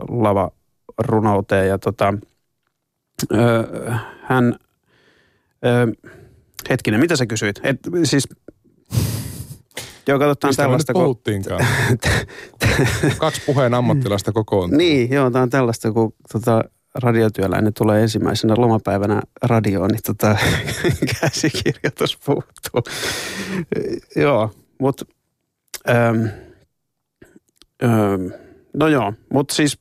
lava 0.08 0.50
runouteen 0.98 1.68
ja 1.68 1.78
tota, 1.78 2.14
öö, 3.32 3.92
hän, 4.22 4.54
öö, 5.66 5.86
hetkinen, 6.70 7.00
mitä 7.00 7.16
sä 7.16 7.26
kysyit? 7.26 7.60
Et, 7.62 7.78
siis 8.04 8.28
Joo, 10.08 10.18
katsotaan 10.18 10.48
Mistä 10.48 10.62
tällaista. 10.62 10.92
Mistä 10.92 11.04
puhuttiinkaan? 11.04 11.66
Kaksi 13.18 13.42
puheen 13.46 13.74
ammattilasta 13.74 14.32
kokoontuu. 14.32 14.78
Niin, 14.78 15.10
joo, 15.10 15.30
tämä 15.30 15.42
on 15.42 15.50
tällaista, 15.50 15.92
kun 15.92 16.14
tota, 16.32 16.64
radiotyöläinen 16.94 17.74
tulee 17.74 18.02
ensimmäisenä 18.02 18.54
lomapäivänä 18.56 19.22
radioon, 19.42 19.90
niin 19.90 20.00
tota, 20.06 20.36
käsikirjoitus 21.20 22.18
puuttuu. 22.24 22.82
joo, 24.16 24.50
mutta... 24.80 25.04
Ähm, 25.88 26.24
ähm, 27.84 28.26
no 28.74 28.88
joo, 28.88 29.12
mutta 29.32 29.54
siis 29.54 29.78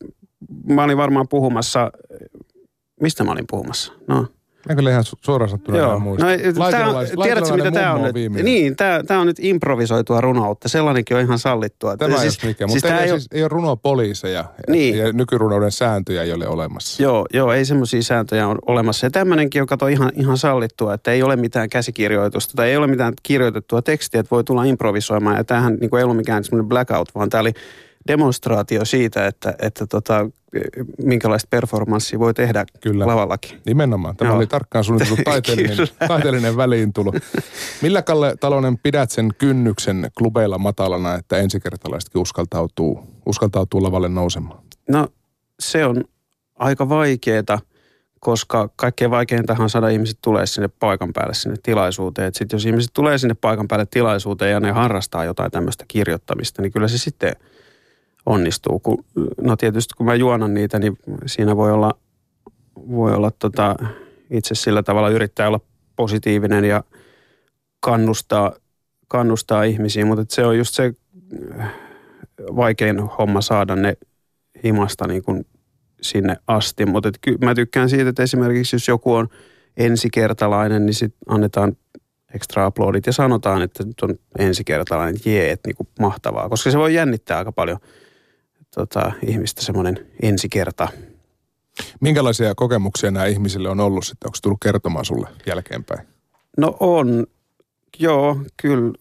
mä 0.69 0.83
olin 0.83 0.97
varmaan 0.97 1.27
puhumassa, 1.27 1.91
mistä 3.01 3.23
mä 3.23 3.31
olin 3.31 3.45
puhumassa? 3.49 3.93
No, 4.07 4.25
Mä 4.69 4.75
kyllä 4.75 4.89
ihan 4.89 5.03
suoraan 5.21 5.49
sanottuna 5.49 5.77
Joo. 5.77 5.99
muista. 5.99 6.25
No, 6.57 6.71
tää 6.71 6.89
on, 6.89 7.05
tiedätkö 7.23 7.55
mitä 7.55 7.71
tämä 7.71 7.93
on 7.93 8.01
nyt? 8.01 8.43
Niin, 8.43 8.75
tämä, 8.75 9.19
on 9.19 9.27
nyt 9.27 9.37
improvisoitua 9.39 10.21
runoutta. 10.21 10.69
Sellainenkin 10.69 11.17
on 11.17 11.23
ihan 11.23 11.39
sallittua. 11.39 11.97
Tämä 11.97 12.17
siis, 12.17 12.33
siis, 12.33 12.43
mikä, 12.43 12.67
mutta 12.67 12.71
siis 12.71 12.81
siis 12.81 12.93
tää 12.93 12.99
ei, 12.99 13.11
ei, 13.11 13.19
siis, 13.19 13.27
ei 13.31 13.41
ole 13.41 13.47
runopoliiseja 13.47 14.45
Niin. 14.67 14.97
ja 14.97 15.13
nykyrunouden 15.13 15.71
sääntöjä 15.71 16.23
ei 16.23 16.33
ole 16.33 16.47
olemassa. 16.47 17.03
Joo, 17.03 17.25
joo, 17.33 17.53
ei 17.53 17.65
semmoisia 17.65 18.03
sääntöjä 18.03 18.47
on 18.47 18.57
olemassa. 18.65 19.05
Ja 19.05 19.11
tämmöinenkin 19.11 19.61
on 19.61 19.67
kato 19.67 19.87
ihan, 19.87 20.11
ihan 20.15 20.37
sallittua, 20.37 20.93
että 20.93 21.11
ei 21.11 21.23
ole 21.23 21.35
mitään 21.35 21.69
käsikirjoitusta 21.69 22.53
tai 22.55 22.69
ei 22.69 22.77
ole 22.77 22.87
mitään 22.87 23.13
kirjoitettua 23.23 23.81
tekstiä, 23.81 24.19
että 24.19 24.31
voi 24.31 24.43
tulla 24.43 24.63
improvisoimaan. 24.63 25.37
Ja 25.37 25.43
tämähän 25.43 25.77
niin 25.81 25.89
kuin 25.89 25.97
ei 25.97 26.03
ollut 26.03 26.17
mikään 26.17 26.43
semmoinen 26.43 26.69
blackout, 26.69 27.15
vaan 27.15 27.29
tämä 27.29 27.41
oli 27.41 27.53
demonstraatio 28.07 28.85
siitä, 28.85 29.27
että, 29.27 29.55
että 29.59 29.87
tota, 29.87 30.29
minkälaista 31.03 31.47
performanssia 31.49 32.19
voi 32.19 32.33
tehdä 32.33 32.65
Kyllä. 32.81 33.07
lavallakin. 33.07 33.61
Nimenomaan. 33.65 34.17
Tämä 34.17 34.29
Joo. 34.29 34.37
oli 34.37 34.47
tarkkaan 34.47 34.83
suunniteltu 34.83 35.23
taiteellinen, 35.31 35.87
taiteellinen 36.07 36.57
väliintulo. 36.57 37.13
Millä 37.81 38.01
Kalle 38.01 38.35
Talonen 38.39 38.77
pidät 38.77 39.11
sen 39.11 39.29
kynnyksen 39.37 40.11
klubeilla 40.17 40.57
matalana, 40.57 41.15
että 41.15 41.37
ensikertalaisetkin 41.37 42.21
uskaltautuu, 42.21 43.07
uskaltautuu 43.25 43.83
lavalle 43.83 44.09
nousemaan? 44.09 44.63
No 44.89 45.07
se 45.59 45.85
on 45.85 46.03
aika 46.55 46.89
vaikeeta, 46.89 47.59
koska 48.19 48.69
kaikkein 48.75 49.11
vaikeintahan 49.11 49.63
on 49.63 49.69
saada 49.69 49.89
ihmiset 49.89 50.17
tulee 50.21 50.45
sinne 50.45 50.67
paikan 50.79 51.13
päälle 51.13 51.33
sinne 51.33 51.57
tilaisuuteen. 51.63 52.33
Sitten 52.33 52.57
jos 52.57 52.65
ihmiset 52.65 52.91
tulee 52.93 53.17
sinne 53.17 53.35
paikan 53.41 53.67
päälle 53.67 53.85
tilaisuuteen 53.91 54.51
ja 54.51 54.59
ne 54.59 54.71
harrastaa 54.71 55.25
jotain 55.25 55.51
tämmöistä 55.51 55.85
kirjoittamista, 55.87 56.61
niin 56.61 56.71
kyllä 56.71 56.87
se 56.87 56.97
sitten 56.97 57.35
onnistuu. 58.27 58.79
Kun, 58.79 59.05
no 59.41 59.55
tietysti 59.55 59.93
kun 59.97 60.05
mä 60.05 60.15
juonan 60.15 60.53
niitä, 60.53 60.79
niin 60.79 60.97
siinä 61.25 61.55
voi 61.55 61.71
olla, 61.71 61.91
voi 62.75 63.13
olla 63.13 63.31
tota, 63.31 63.75
itse 64.29 64.55
sillä 64.55 64.83
tavalla 64.83 65.09
yrittää 65.09 65.47
olla 65.47 65.59
positiivinen 65.95 66.65
ja 66.65 66.83
kannustaa, 67.79 68.53
kannustaa 69.07 69.63
ihmisiä, 69.63 70.05
mutta 70.05 70.25
se 70.29 70.45
on 70.45 70.57
just 70.57 70.73
se 70.73 70.93
äh, 71.59 71.73
vaikein 72.55 72.99
homma 72.99 73.41
saada 73.41 73.75
ne 73.75 73.97
himasta 74.63 75.07
niin 75.07 75.23
kuin 75.23 75.45
sinne 76.01 76.37
asti. 76.47 76.85
Mutta 76.85 77.09
ky- 77.21 77.37
mä 77.41 77.55
tykkään 77.55 77.89
siitä, 77.89 78.09
että 78.09 78.23
esimerkiksi 78.23 78.75
jos 78.75 78.87
joku 78.87 79.13
on 79.13 79.27
ensikertalainen, 79.77 80.85
niin 80.85 80.93
sitten 80.93 81.19
annetaan 81.27 81.77
extra 82.33 82.65
aplodit 82.65 83.05
ja 83.05 83.13
sanotaan, 83.13 83.61
että 83.61 83.83
nyt 83.83 84.01
on 84.01 84.15
ensikertalainen, 84.39 85.21
jee, 85.25 85.51
että 85.51 85.67
niinku 85.67 85.87
mahtavaa. 85.99 86.49
Koska 86.49 86.71
se 86.71 86.77
voi 86.77 86.93
jännittää 86.93 87.37
aika 87.37 87.51
paljon 87.51 87.79
tota, 88.77 89.11
ihmistä 89.27 89.61
semmoinen 89.61 90.05
ensikerta. 90.21 90.87
Minkälaisia 91.99 92.55
kokemuksia 92.55 93.11
nämä 93.11 93.25
ihmisille 93.25 93.69
on 93.69 93.79
ollut 93.79 94.05
sitten? 94.05 94.27
Onko 94.27 94.37
tullut 94.41 94.57
kertomaan 94.61 95.05
sulle 95.05 95.27
jälkeenpäin? 95.45 96.07
No 96.57 96.77
on, 96.79 97.27
joo, 97.99 98.37
kyllä. 98.61 98.91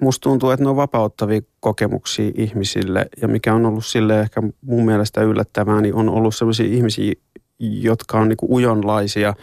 Musta 0.00 0.22
tuntuu, 0.22 0.50
että 0.50 0.64
ne 0.64 0.70
on 0.70 0.76
vapauttavia 0.76 1.40
kokemuksia 1.60 2.30
ihmisille. 2.34 3.06
Ja 3.22 3.28
mikä 3.28 3.54
on 3.54 3.66
ollut 3.66 3.86
sille 3.86 4.20
ehkä 4.20 4.42
mun 4.60 4.84
mielestä 4.84 5.22
yllättävää, 5.22 5.80
niin 5.80 5.94
on 5.94 6.08
ollut 6.08 6.36
sellaisia 6.36 6.66
ihmisiä, 6.66 7.12
jotka 7.58 8.20
on 8.20 8.28
niinku 8.28 8.54
ujonlaisia 8.54 9.34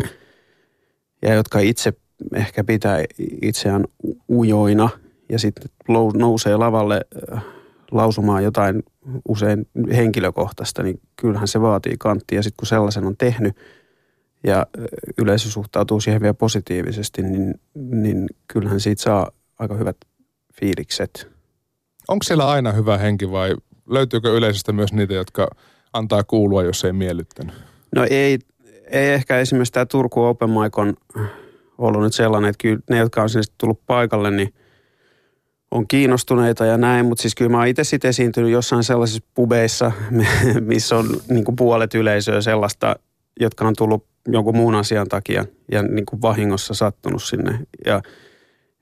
ja 1.21 1.33
jotka 1.33 1.59
itse 1.59 1.93
ehkä 2.35 2.63
pitää 2.63 3.03
itseään 3.41 3.85
ujoina 4.29 4.89
ja 5.29 5.39
sitten 5.39 5.69
nousee 6.13 6.57
lavalle 6.57 7.01
äh, 7.33 7.43
lausumaan 7.93 8.43
jotain 8.43 8.83
usein 9.27 9.67
henkilökohtaista, 9.95 10.83
niin 10.83 10.99
kyllähän 11.15 11.47
se 11.47 11.61
vaatii 11.61 11.95
kanttia. 11.99 12.39
Ja 12.39 12.43
sitten 12.43 12.57
kun 12.57 12.67
sellaisen 12.67 13.05
on 13.05 13.17
tehnyt 13.17 13.57
ja 14.43 14.67
yleisö 15.17 15.49
suhtautuu 15.49 15.99
siihen 15.99 16.21
vielä 16.21 16.33
positiivisesti, 16.33 17.21
niin, 17.21 17.55
niin 17.75 18.27
kyllähän 18.47 18.79
siitä 18.79 19.01
saa 19.01 19.31
aika 19.59 19.75
hyvät 19.75 19.97
fiilikset. 20.53 21.27
Onko 22.07 22.23
siellä 22.23 22.47
aina 22.47 22.71
hyvä 22.71 22.97
henki 22.97 23.31
vai 23.31 23.55
löytyykö 23.89 24.37
yleisöstä 24.37 24.71
myös 24.71 24.93
niitä, 24.93 25.13
jotka 25.13 25.47
antaa 25.93 26.23
kuulua, 26.23 26.63
jos 26.63 26.85
ei 26.85 26.93
miellyttänyt? 26.93 27.55
No 27.95 28.07
ei, 28.09 28.39
ei 28.91 29.13
ehkä 29.13 29.39
esimerkiksi 29.39 29.73
tämä 29.73 29.85
Turku 29.85 30.23
Open 30.23 30.49
Mic 30.49 30.77
on 30.77 30.93
ollut 31.77 32.01
nyt 32.01 32.13
sellainen, 32.13 32.49
että 32.49 32.61
kyllä 32.61 32.79
ne, 32.89 32.97
jotka 32.97 33.21
on 33.21 33.29
sinne 33.29 33.43
tullut 33.57 33.85
paikalle, 33.87 34.31
niin 34.31 34.53
on 35.73 35.87
kiinnostuneita 35.87 36.65
ja 36.65 36.77
näin, 36.77 37.05
mutta 37.05 37.21
siis 37.21 37.35
kyllä 37.35 37.51
mä 37.51 37.57
oon 37.57 37.67
itse 37.67 37.83
sitten 37.83 38.09
esiintynyt 38.09 38.51
jossain 38.51 38.83
sellaisissa 38.83 39.23
pubeissa, 39.33 39.91
missä 40.61 40.97
on 40.97 41.05
niin 41.29 41.45
kuin 41.45 41.55
puolet 41.55 41.95
yleisöä 41.95 42.41
sellaista, 42.41 42.95
jotka 43.39 43.67
on 43.67 43.73
tullut 43.77 44.05
jonkun 44.27 44.55
muun 44.55 44.75
asian 44.75 45.07
takia 45.07 45.45
ja 45.71 45.83
niin 45.83 46.05
kuin 46.05 46.21
vahingossa 46.21 46.73
sattunut 46.73 47.23
sinne. 47.23 47.59
Ja 47.85 48.01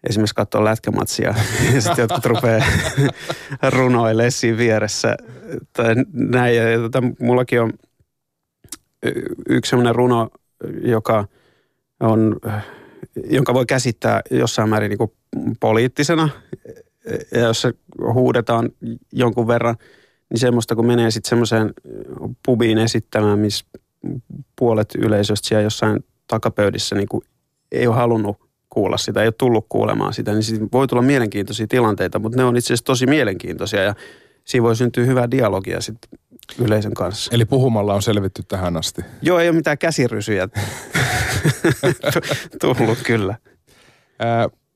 esimerkiksi 0.10 0.36
katsoa 0.36 0.64
lätkämatsia 0.64 1.36
ja 1.74 1.82
sitten 1.82 2.04
jotkut 2.04 2.26
rupeaa 2.26 2.66
runoilemaan 3.78 4.32
siinä 4.32 4.58
vieressä 4.58 5.18
tai 5.74 5.96
näin. 6.14 6.56
Ja, 6.56 6.70
ja 6.70 6.80
tota, 6.80 7.04
mullakin 7.20 7.62
on 7.62 7.74
yksi 9.50 9.70
sellainen 9.70 9.96
runo, 9.96 10.30
joka 10.84 11.28
on, 12.00 12.36
jonka 13.30 13.54
voi 13.54 13.66
käsittää 13.66 14.22
jossain 14.32 14.70
määrin 14.70 14.90
niin 14.90 14.98
kuin 14.98 15.12
poliittisena. 15.60 16.30
Ja 17.32 17.40
jos 17.40 17.62
se 17.62 17.74
huudetaan 18.14 18.70
jonkun 19.14 19.48
verran, 19.48 19.76
niin 20.30 20.40
semmoista 20.40 20.76
kun 20.76 20.86
menee 20.86 21.12
sitten 21.12 21.30
semmoiseen 21.30 21.74
pubiin 22.46 22.78
esittämään, 22.78 23.40
missä 23.40 23.66
puolet 24.60 24.96
yleisöstä 24.96 25.48
siellä 25.48 25.64
jossain 25.64 26.06
takapöydissä 26.28 26.96
niin 26.96 27.08
kuin 27.08 27.22
ei 27.72 27.88
ole 27.88 27.96
halunnut 27.96 28.38
kuulla 28.70 28.98
sitä, 28.98 29.22
ei 29.22 29.28
ole 29.28 29.34
tullut 29.38 29.66
kuulemaan 29.70 30.14
sitä, 30.14 30.34
niin 30.34 30.44
siitä 30.44 30.66
voi 30.72 30.88
tulla 30.88 31.02
mielenkiintoisia 31.02 31.68
tilanteita, 31.68 32.20
mutta 32.20 32.38
ne 32.38 32.44
on 32.44 32.58
itse 32.58 32.68
asiassa 32.68 32.86
tosi 32.86 33.06
mielenkiintoisia 33.06 33.84
ja 33.84 33.96
siinä 34.46 34.64
voi 34.64 34.76
syntyä 34.76 35.06
hyvää 35.06 35.32
dialogia 35.32 35.82
sitten 35.82 36.20
yleisön 36.60 36.94
kanssa. 36.94 37.32
Eli 37.34 37.46
puhumalla 37.46 37.94
on 37.94 38.02
selvitty 38.02 38.44
tähän 38.48 38.78
asti. 38.78 39.02
Joo, 39.22 39.40
ei 39.40 39.50
ole 39.50 39.56
mitään 39.56 39.78
käsirysyjä 39.78 40.48
tullut 42.62 42.98
kyllä. 43.06 43.36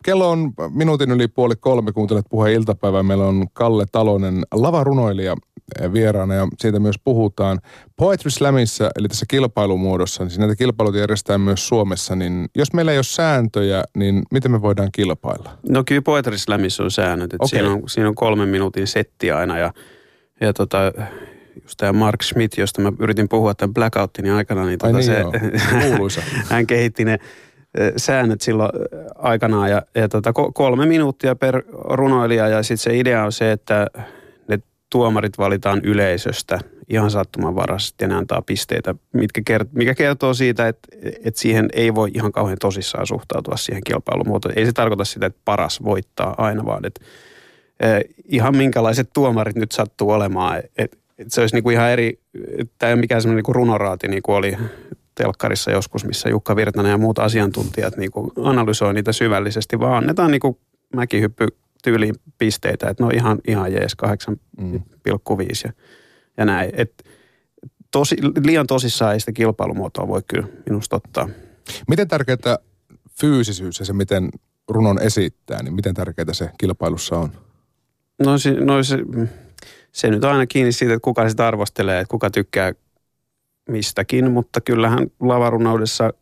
Kello 0.06 0.30
on 0.30 0.54
minuutin 0.70 1.12
yli 1.12 1.28
puoli 1.28 1.56
kolme, 1.60 1.92
kuuntelet 1.92 2.26
puheen 2.30 2.54
iltapäivää. 2.54 3.04
Meillä 3.04 3.26
on 3.26 3.48
Kalle 3.54 3.86
Talonen, 3.92 4.44
lavarunoilija 4.52 5.36
vieraana 5.94 6.34
ja 6.34 6.48
siitä 6.60 6.80
myös 6.80 6.96
puhutaan. 7.04 7.60
Poetry 7.96 8.30
Slamissa, 8.30 8.90
eli 8.96 9.08
tässä 9.08 9.26
kilpailumuodossa, 9.30 10.26
niin 10.26 10.40
näitä 10.40 10.56
kilpailuja 10.56 11.00
järjestetään 11.00 11.42
myös 11.42 11.68
Suomessa, 11.68 12.16
niin 12.16 12.46
jos 12.56 12.74
meillä 12.74 12.92
ei 12.92 12.98
ole 12.98 13.04
sääntöjä, 13.04 13.84
niin 13.98 14.24
miten 14.32 14.52
me 14.52 14.62
voidaan 14.62 14.90
kilpailla? 14.92 15.58
No 15.70 15.84
kyllä 15.86 16.02
Poetry 16.02 16.38
Slamissa 16.38 16.84
on 16.84 16.92
säännöt, 16.92 17.34
että 17.34 17.46
Okei. 17.46 17.60
siinä, 17.60 17.74
on, 17.74 17.90
siinä 17.90 18.10
on 18.10 18.16
kolmen 18.16 18.50
minuutin 18.50 18.88
setti 18.88 19.32
aina 19.32 19.58
ja, 19.58 19.74
ja 20.42 20.54
tota, 20.54 20.78
just 21.64 21.78
tämä 21.78 21.94
Mark 21.94 22.24
Schmidt, 22.24 22.58
josta 22.58 22.82
mä 22.82 22.92
yritin 23.00 23.30
puhua 23.30 23.54
tämän 23.54 23.74
blackoutin 23.74 24.32
aikana, 24.32 24.66
niin, 24.66 24.80
tota 24.80 24.94
niin 24.94 25.04
se, 25.04 26.22
hän 26.50 26.68
kehitti 26.68 27.06
ne 27.06 27.20
säännöt 27.98 28.42
silloin 28.42 28.72
aikanaan 29.16 29.70
ja, 29.70 29.82
ja 29.96 30.10
tota, 30.10 30.30
ko- 30.30 30.52
kolme 30.54 30.86
minuuttia 30.86 31.36
per 31.36 31.64
runoilija 31.74 32.48
ja 32.48 32.64
sitten 32.64 32.84
se 32.84 32.98
idea 32.98 33.24
on 33.24 33.32
se, 33.32 33.52
että 33.52 33.88
ne 34.48 34.60
tuomarit 34.90 35.38
valitaan 35.38 35.82
yleisöstä 35.84 36.60
ihan 36.90 37.12
sattumanvaraisesti 37.12 38.04
ja 38.04 38.08
ne 38.08 38.16
antaa 38.16 38.42
pisteitä, 38.42 38.96
mitkä 39.14 39.42
kert- 39.52 39.70
mikä 39.72 39.96
kertoo 39.96 40.34
siitä, 40.34 40.68
että, 40.68 40.88
että 41.24 41.40
siihen 41.40 41.70
ei 41.74 41.96
voi 41.96 42.12
ihan 42.14 42.32
kauhean 42.32 42.58
tosissaan 42.62 43.08
suhtautua 43.08 43.58
siihen 43.58 43.84
kilpailumuotoon. 43.84 44.58
Ei 44.58 44.66
se 44.66 44.72
tarkoita 44.72 45.06
sitä, 45.06 45.26
että 45.26 45.42
paras 45.46 45.84
voittaa 45.84 46.36
aina, 46.38 46.66
vaan 46.66 46.86
että 46.86 47.02
eh, 47.80 48.04
ihan 48.26 48.56
minkälaiset 48.56 49.10
tuomarit 49.14 49.56
nyt 49.56 49.72
sattuu 49.72 50.10
olemaan. 50.10 50.64
Et, 50.78 50.98
et 51.18 51.32
se 51.32 51.42
olisi 51.42 51.56
niinku 51.56 51.70
ihan 51.70 51.92
eri, 51.92 52.20
tämä 52.80 52.90
ei 52.90 52.94
ole 52.94 53.02
mikään 53.02 53.22
semmoinen 53.22 53.38
niinku 53.38 53.54
runoraati, 53.54 54.08
niin 54.08 54.24
kuin 54.24 54.36
oli 54.36 54.58
telkkarissa 55.16 55.72
joskus, 55.72 56.06
missä 56.06 56.30
Jukka 56.30 56.56
Virtanen 56.56 56.92
ja 56.92 56.98
muut 56.98 57.20
asiantuntijat 57.20 57.98
niinku 57.98 58.32
analysoi 58.44 58.94
niitä 58.94 59.12
syvällisesti, 59.12 59.80
vaan 59.80 59.98
annetaan 59.98 60.32
niinku 60.32 60.60
mäkihyppy 60.94 61.48
tyyliin 61.84 62.16
pisteitä, 62.38 62.90
että 62.90 63.04
no 63.04 63.10
ihan, 63.14 63.40
ihan 63.48 63.74
jees, 63.74 63.98
8,5 64.06 64.12
ja, 65.64 65.74
ja 66.38 66.46
näin. 66.46 66.72
Et 66.74 67.04
tosi, 67.92 68.16
liian 68.44 68.68
tosissaan 68.68 69.14
ei 69.14 69.20
sitä 69.20 69.32
kilpailumuotoa 69.32 70.08
voi 70.08 70.22
kyllä 70.28 70.48
minusta 70.70 70.96
ottaa. 70.96 71.30
Miten 71.88 72.08
tärkeää 72.08 72.58
fyysisyys 73.22 73.80
ja 73.80 73.86
se, 73.86 73.94
miten 73.94 74.30
runon 74.68 75.02
esittää, 75.02 75.64
niin 75.64 75.74
miten 75.74 75.94
tärkeää 75.94 76.34
se 76.34 76.50
kilpailussa 76.58 77.18
on? 77.18 77.32
No, 78.26 78.38
se, 78.38 78.52
no 78.52 78.84
se, 78.84 78.98
se 79.96 80.10
nyt 80.10 80.24
on 80.24 80.32
aina 80.32 80.48
kiinni 80.48 80.72
siitä, 80.72 80.94
että 80.94 81.04
kuka 81.04 81.30
sitä 81.30 81.48
arvostelee, 81.48 82.00
että 82.00 82.12
kuka 82.12 82.30
tykkää 82.30 82.74
mistäkin, 83.70 84.32
mutta 84.32 84.62
kyllähän 84.62 85.08
lavarunoudessa 85.20 86.14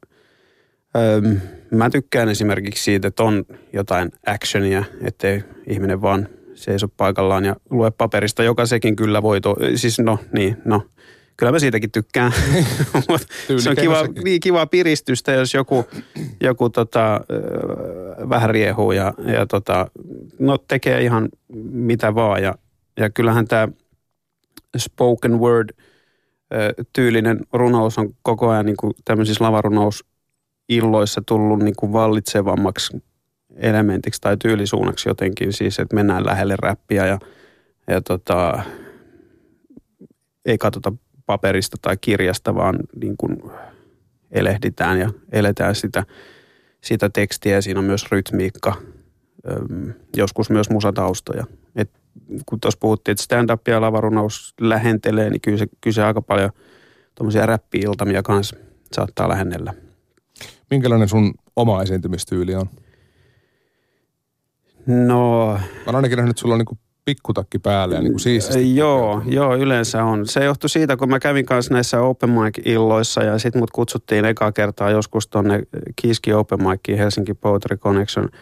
öö, 0.95 1.21
mä 1.71 1.89
tykkään 1.89 2.29
esimerkiksi 2.29 2.83
siitä, 2.83 3.07
että 3.07 3.23
on 3.23 3.45
jotain 3.73 4.11
actionia, 4.25 4.83
ettei 5.01 5.43
ihminen 5.67 6.01
vaan 6.01 6.27
seiso 6.53 6.87
paikallaan 6.87 7.45
ja 7.45 7.55
lue 7.69 7.91
paperista, 7.91 8.43
joka 8.43 8.65
sekin 8.65 8.95
kyllä 8.95 9.21
voi, 9.21 9.41
to, 9.41 9.55
siis 9.75 9.99
no 9.99 10.19
niin, 10.33 10.57
no 10.65 10.81
kyllä 11.37 11.51
mä 11.51 11.59
siitäkin 11.59 11.91
tykkään. 11.91 12.31
se 13.59 13.69
on 13.69 13.75
kiva, 13.75 14.07
niin 14.23 14.39
kiva 14.39 14.65
piristystä, 14.65 15.31
jos 15.31 15.53
joku, 15.53 15.85
joku 16.41 16.69
tota, 16.69 17.21
vähän 18.29 18.49
riehuu 18.49 18.91
ja, 18.91 19.13
ja 19.25 19.45
tota, 19.45 19.91
no, 20.39 20.57
tekee 20.57 21.01
ihan 21.01 21.29
mitä 21.71 22.15
vaan. 22.15 22.43
Ja, 22.43 22.55
ja 22.97 23.09
kyllähän 23.09 23.47
tämä 23.47 23.67
spoken 24.77 25.39
word 25.39 25.69
tyylinen 26.93 27.39
runous 27.53 27.97
on 27.97 28.09
koko 28.21 28.49
ajan 28.49 28.65
niin 28.65 28.77
kuin 28.77 28.93
tämmöisissä 29.05 29.43
lavarunousilloissa 29.43 31.21
tullut 31.25 31.59
niin 31.59 31.75
kuin 31.79 31.93
vallitsevammaksi 31.93 33.03
elementiksi 33.55 34.21
tai 34.21 34.37
tyylisuunnaksi 34.37 35.09
jotenkin. 35.09 35.53
Siis, 35.53 35.79
että 35.79 35.95
mennään 35.95 36.25
lähelle 36.25 36.55
räppiä 36.59 37.07
ja, 37.07 37.19
ja 37.87 38.01
tota, 38.01 38.63
ei 40.45 40.57
katsota 40.57 40.93
paperista 41.25 41.77
tai 41.81 41.97
kirjasta, 42.01 42.55
vaan 42.55 42.75
niin 43.01 43.17
kuin 43.17 43.37
elehditään 44.31 44.99
ja 44.99 45.09
eletään 45.31 45.75
sitä, 45.75 46.03
sitä 46.81 47.09
tekstiä 47.09 47.55
ja 47.55 47.61
siinä 47.61 47.79
on 47.79 47.85
myös 47.85 48.11
rytmiikka, 48.11 48.75
joskus 50.17 50.49
myös 50.49 50.69
musataustoja. 50.69 51.45
Et 51.75 51.91
kun 52.45 52.59
tuossa 52.59 52.77
puhuttiin, 52.79 53.13
että 53.13 53.23
stand-up 53.23 53.67
ja 53.67 53.81
lavarunaus 53.81 54.53
lähentelee, 54.61 55.29
niin 55.29 55.41
kyllä 55.41 55.57
se, 55.57 55.67
kyllä 55.81 55.95
se 55.95 56.03
aika 56.03 56.21
paljon 56.21 56.49
tuommoisia 57.15 57.45
räppi-iltamia 57.45 58.23
kanssa 58.23 58.55
saattaa 58.91 59.29
lähennellä. 59.29 59.73
Minkälainen 60.69 61.09
sun 61.09 61.33
oma 61.55 61.81
esiintymistyyli 61.81 62.55
on? 62.55 62.69
No... 64.87 65.47
Mä 65.53 65.59
oon 65.85 65.95
ainakin 65.95 66.15
nähnyt, 66.15 66.29
että 66.29 66.41
sulla 66.41 66.55
on 66.55 66.59
niin 66.59 66.79
pikkutakki 67.05 67.59
päälle 67.59 67.95
ja 67.95 68.01
niin 68.01 68.11
kuin 68.11 68.19
siististi. 68.19 68.75
Joo, 68.75 69.21
joo, 69.25 69.55
yleensä 69.55 70.03
on. 70.03 70.27
Se 70.27 70.43
johtui 70.43 70.69
siitä, 70.69 70.97
kun 70.97 71.09
mä 71.09 71.19
kävin 71.19 71.45
kanssa 71.45 71.73
näissä 71.73 72.01
open 72.01 72.29
mic-illoissa 72.29 73.23
ja 73.23 73.39
sitten 73.39 73.61
mut 73.61 73.71
kutsuttiin 73.71 74.25
ekaa 74.25 74.51
kertaa 74.51 74.89
joskus 74.89 75.27
tonne 75.27 75.63
Kiski 75.95 76.33
Open 76.33 76.59
Miciin 76.63 76.97
Helsinki 76.97 77.33
Poetry 77.33 77.77
Connection– 77.77 78.29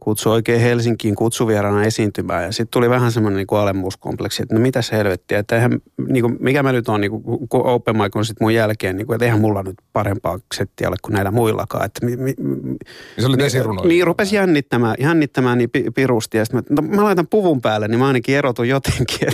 kutsui 0.00 0.32
oikein 0.32 0.60
Helsinkiin 0.60 1.14
kutsuvierana 1.14 1.84
esiintymään. 1.84 2.44
Ja 2.44 2.52
sitten 2.52 2.70
tuli 2.70 2.90
vähän 2.90 3.12
semmoinen 3.12 3.36
niin 3.36 3.60
alemmuuskompleksi, 3.60 4.42
että 4.42 4.54
no 4.54 4.60
mitä 4.60 4.80
helvettiä, 4.92 5.38
että 5.38 5.56
eihän, 5.56 5.80
niin 6.08 6.22
kuin, 6.22 6.36
mikä 6.40 6.62
mä 6.62 6.72
nyt 6.72 6.88
on, 6.88 7.00
niin 7.00 7.10
kuin, 7.10 7.48
kun 7.48 7.66
open 7.66 7.96
mic 7.96 8.16
on 8.16 8.24
sitten 8.24 8.44
mun 8.44 8.54
jälkeen, 8.54 8.96
niin 8.96 9.06
kuin, 9.06 9.14
että 9.14 9.24
eihän 9.24 9.40
mulla 9.40 9.62
nyt 9.62 9.76
parempaa 9.92 10.38
settiä 10.54 10.88
ole 10.88 10.96
kuin 11.02 11.12
näillä 11.12 11.30
muillakaan. 11.30 11.84
Että, 11.84 12.06
mi, 12.06 12.16
mi, 12.16 12.34
niin 12.38 12.78
se 13.18 13.26
oli 13.26 13.36
niin, 13.36 13.88
niin 13.88 14.06
rupesi 14.06 14.36
jännittämään, 14.36 14.96
jännittämään 14.98 15.58
niin 15.58 15.70
pirusti. 15.94 16.38
Ja 16.38 16.44
sitten 16.44 16.64
mä, 16.70 16.82
no, 16.82 16.96
mä 16.96 17.04
laitan 17.04 17.26
puvun 17.26 17.60
päälle, 17.60 17.88
niin 17.88 17.98
mä 17.98 18.06
ainakin 18.06 18.36
erotun 18.36 18.68
jotenkin. 18.68 19.28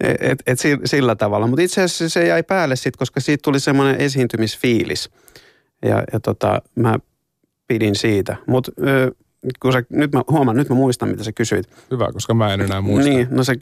et, 0.20 0.42
et, 0.46 0.58
sillä 0.84 1.16
tavalla. 1.16 1.46
Mutta 1.46 1.62
itse 1.62 1.82
asiassa 1.82 2.08
se 2.08 2.26
jäi 2.26 2.42
päälle 2.42 2.76
sitten, 2.76 2.98
koska 2.98 3.20
siitä 3.20 3.42
tuli 3.42 3.60
semmoinen 3.60 4.00
esiintymisfiilis. 4.00 5.10
Ja, 5.84 6.04
ja 6.12 6.20
tota, 6.20 6.62
mä 6.74 6.98
pidin 7.70 7.94
siitä. 7.94 8.36
Mutta 8.46 8.72
kun 9.60 9.72
sä, 9.72 9.82
nyt 9.90 10.12
mä 10.12 10.22
huomaan, 10.30 10.56
nyt 10.56 10.68
mä 10.68 10.74
muistan, 10.74 11.08
mitä 11.08 11.24
sä 11.24 11.32
kysyit. 11.32 11.66
Hyvä, 11.90 12.12
koska 12.12 12.34
mä 12.34 12.54
en 12.54 12.60
enää 12.60 12.80
muista. 12.80 13.10
Niin, 13.10 13.26
no 13.30 13.44
sä, 13.44 13.54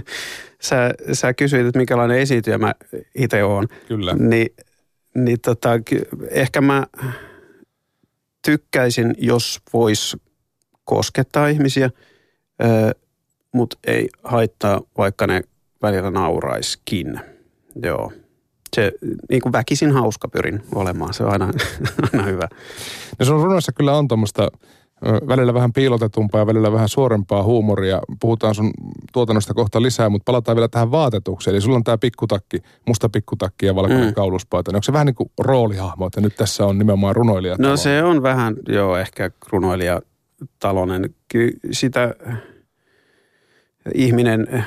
sä, 0.68 0.94
sä 1.12 1.34
kysyit, 1.34 1.66
että 1.66 1.78
minkälainen 1.78 2.18
esiintyjä 2.18 2.58
mä 2.58 2.74
itse 3.14 3.44
oon. 3.44 3.68
Kyllä. 3.88 4.14
Ni, 4.18 4.46
niin 5.14 5.40
tota, 5.40 5.70
ehkä 6.30 6.60
mä 6.60 6.86
tykkäisin, 8.44 9.14
jos 9.18 9.60
vois 9.72 10.16
koskettaa 10.84 11.48
ihmisiä, 11.48 11.90
mutta 13.52 13.78
ei 13.86 14.08
haittaa, 14.24 14.80
vaikka 14.98 15.26
ne 15.26 15.42
välillä 15.82 16.10
nauraiskin. 16.10 17.20
Joo 17.82 18.12
se 18.76 18.92
niin 19.30 19.42
kuin 19.42 19.52
väkisin 19.52 19.92
hauska 19.92 20.28
pyrin 20.28 20.62
olemaan. 20.74 21.14
Se 21.14 21.24
on 21.24 21.32
aina, 21.32 21.50
aina 22.12 22.24
hyvä. 22.24 22.48
No 23.18 23.24
sun 23.24 23.42
runoissa 23.42 23.72
kyllä 23.72 23.98
on 23.98 24.08
tuommoista 24.08 24.48
välillä 25.28 25.54
vähän 25.54 25.72
piilotetumpaa 25.72 26.40
ja 26.40 26.46
välillä 26.46 26.72
vähän 26.72 26.88
suorempaa 26.88 27.42
huumoria. 27.42 28.00
Puhutaan 28.20 28.54
sun 28.54 28.70
tuotannosta 29.12 29.54
kohta 29.54 29.82
lisää, 29.82 30.08
mutta 30.08 30.24
palataan 30.24 30.56
vielä 30.56 30.68
tähän 30.68 30.90
vaatetukseen. 30.90 31.54
Eli 31.54 31.60
sulla 31.60 31.76
on 31.76 31.84
tämä 31.84 31.98
pikkutakki, 31.98 32.62
musta 32.86 33.08
pikkutakki 33.08 33.66
ja 33.66 33.74
valkoinen 33.74 34.06
mm. 34.06 34.14
kauluspaita. 34.14 34.70
Onko 34.70 34.82
se 34.82 34.92
vähän 34.92 35.06
niin 35.06 35.14
kuin 35.14 35.30
roolihahmo, 35.38 36.06
että 36.06 36.20
nyt 36.20 36.36
tässä 36.36 36.66
on 36.66 36.78
nimenomaan 36.78 37.16
runoilija? 37.16 37.56
No 37.58 37.76
se 37.76 38.02
on 38.02 38.22
vähän, 38.22 38.56
joo, 38.68 38.96
ehkä 38.96 39.30
runoilijatalonen. 39.52 41.14
Sitä 41.72 42.14
ihminen 43.94 44.64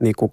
niin 0.00 0.14
kuin 0.18 0.32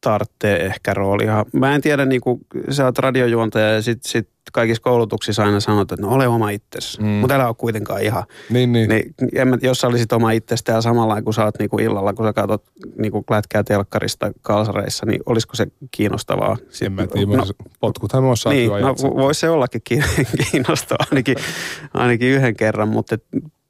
tarvitsee 0.00 0.66
ehkä 0.66 0.94
roolia. 0.94 1.44
Mä 1.52 1.74
en 1.74 1.80
tiedä, 1.80 2.04
niin 2.04 2.20
kuin 2.20 2.40
sä 2.70 2.84
oot 2.84 2.98
radiojuontaja 2.98 3.72
ja 3.72 3.82
sit, 3.82 4.02
sit 4.02 4.28
kaikissa 4.52 4.82
koulutuksissa 4.82 5.44
aina 5.44 5.60
sanot, 5.60 5.92
että 5.92 6.06
no 6.06 6.12
ole 6.12 6.28
oma 6.28 6.50
itsesi. 6.50 7.00
Mm. 7.00 7.06
Mutta 7.06 7.34
älä 7.34 7.48
ole 7.48 7.54
kuitenkaan 7.58 8.02
ihan. 8.02 8.24
Niin, 8.50 8.72
niin. 8.72 8.88
niin 8.88 9.14
en 9.34 9.48
mä, 9.48 9.58
jos 9.62 9.78
sä 9.78 9.86
olisit 9.86 10.12
oma 10.12 10.30
itsestä 10.30 10.72
ja 10.72 10.80
samalla 10.80 11.22
kun 11.22 11.34
sä 11.34 11.44
oot 11.44 11.58
niin 11.58 11.70
kuin 11.70 11.84
illalla, 11.84 12.12
kun 12.12 12.26
sä 12.26 12.32
katsot 12.32 12.64
niin 12.98 13.12
kuin 13.12 13.24
lätkää 13.30 13.64
telkkarista 13.64 14.30
kalsareissa, 14.42 15.06
niin 15.06 15.20
olisiko 15.26 15.54
se 15.54 15.66
kiinnostavaa? 15.90 16.56
En 16.82 16.92
mä 16.92 17.06
tiedä, 17.06 17.36
no, 17.36 17.44
potkuthan 17.80 18.22
mä 18.22 18.50
niin, 18.50 18.70
no, 18.70 18.94
voisi 19.16 19.40
se 19.40 19.50
ollakin 19.50 19.82
kiinnostavaa 20.50 21.06
ainakin, 21.10 21.36
ainakin 21.94 22.28
yhden 22.28 22.56
kerran, 22.56 22.88
mutta 22.88 23.14
et, 23.14 23.24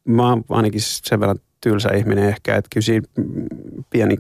mä 0.04 0.28
oon 0.28 0.44
ainakin 0.48 0.80
sen 0.84 1.20
verran 1.20 1.38
tylsä 1.60 1.88
ihminen 1.88 2.28
ehkä, 2.28 2.56
että 2.56 2.68
kyllä 2.74 2.84
siinä 2.84 3.06
pieni 3.90 4.16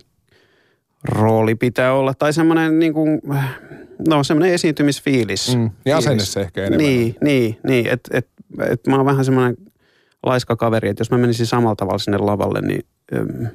rooli 1.04 1.54
pitää 1.54 1.94
olla, 1.94 2.14
tai 2.14 2.32
semmoinen 2.32 2.78
niin 2.78 2.92
kuin, 2.92 3.20
no 4.08 4.24
semmoinen 4.24 4.54
esiintymisfiilis. 4.54 5.56
Mm, 5.56 5.70
ja 5.84 5.96
asenne 5.96 6.24
se 6.24 6.40
ehkä 6.40 6.60
enemmän. 6.60 6.78
Niin, 6.78 7.16
niin, 7.20 7.58
niin 7.66 7.86
että 7.86 8.18
et, 8.18 8.28
et 8.70 8.86
mä 8.86 8.96
oon 8.96 9.06
vähän 9.06 9.24
semmoinen 9.24 9.56
laiska 10.26 10.56
kaveri, 10.56 10.88
että 10.88 11.00
jos 11.00 11.10
mä 11.10 11.18
menisin 11.18 11.46
samalla 11.46 11.76
tavalla 11.76 11.98
sinne 11.98 12.18
lavalle, 12.18 12.60
niin 12.60 12.86
äm, 13.16 13.46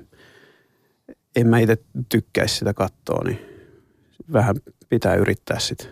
en 1.35 1.47
mä 1.47 1.59
itse 1.59 1.77
tykkäisi 2.09 2.55
sitä 2.55 2.73
kattoa, 2.73 3.23
niin 3.23 3.39
vähän 4.33 4.55
pitää 4.89 5.15
yrittää 5.15 5.59
sitä. 5.59 5.85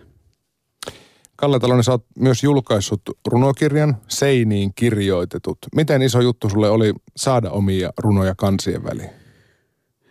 Kalle 1.36 1.58
Talonen, 1.58 1.84
sä 1.84 1.92
oot 1.92 2.04
myös 2.18 2.42
julkaissut 2.42 3.02
runokirjan 3.26 3.96
Seiniin 4.08 4.74
kirjoitetut. 4.74 5.58
Miten 5.74 6.02
iso 6.02 6.20
juttu 6.20 6.48
sulle 6.48 6.70
oli 6.70 6.92
saada 7.16 7.50
omia 7.50 7.90
runoja 7.98 8.34
kansien 8.34 8.84
väliin? 8.84 9.10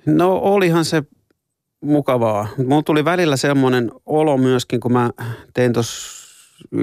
No 0.06 0.38
olihan 0.38 0.86
se 0.86 1.04
mukavaa. 1.82 2.48
Mulla 2.68 2.84
tuli 2.84 3.06
välillä 3.06 3.38
semmoinen 3.38 3.92
olo 4.06 4.38
myöskin, 4.38 4.80
kun 4.80 4.94
mä 4.94 5.12
tein 5.54 5.74
tuossa 5.74 6.22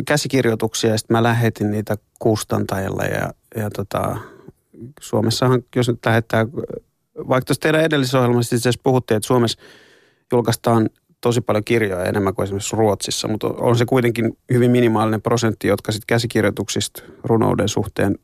käsikirjoituksia 0.07 0.91
ja 0.91 0.99
sitten 0.99 1.17
mä 1.17 1.23
lähetin 1.23 1.71
niitä 1.71 1.97
kustantajille 2.19 3.05
ja, 3.05 3.33
ja 3.63 3.71
tota, 3.71 4.17
Suomessahan, 5.01 5.63
jos 5.77 5.89
nyt 5.89 6.07
lähettää, 6.07 6.47
vaikka 7.17 7.45
tuossa 7.45 7.61
teidän 7.61 7.85
edellisessä 7.85 8.19
ohjelmassa 8.19 8.57
itse 8.57 8.69
asiassa 8.69 8.81
puhuttiin, 8.85 9.17
että 9.17 9.27
Suomessa 9.27 9.59
julkaistaan 10.33 10.91
tosi 11.21 11.41
paljon 11.41 11.65
kirjoja 11.65 12.05
enemmän 12.05 12.35
kuin 12.35 12.45
esimerkiksi 12.45 12.77
Ruotsissa, 12.77 13.29
mutta 13.29 13.47
on 13.47 13.79
se 13.79 13.85
kuitenkin 13.85 14.39
hyvin 14.53 14.71
minimaalinen 14.71 15.23
prosentti, 15.23 15.69
jotka 15.69 15.93
sitten 15.93 16.07
käsikirjoituksista 16.07 17.03
runouden 17.25 17.69
suhteen 17.69 18.19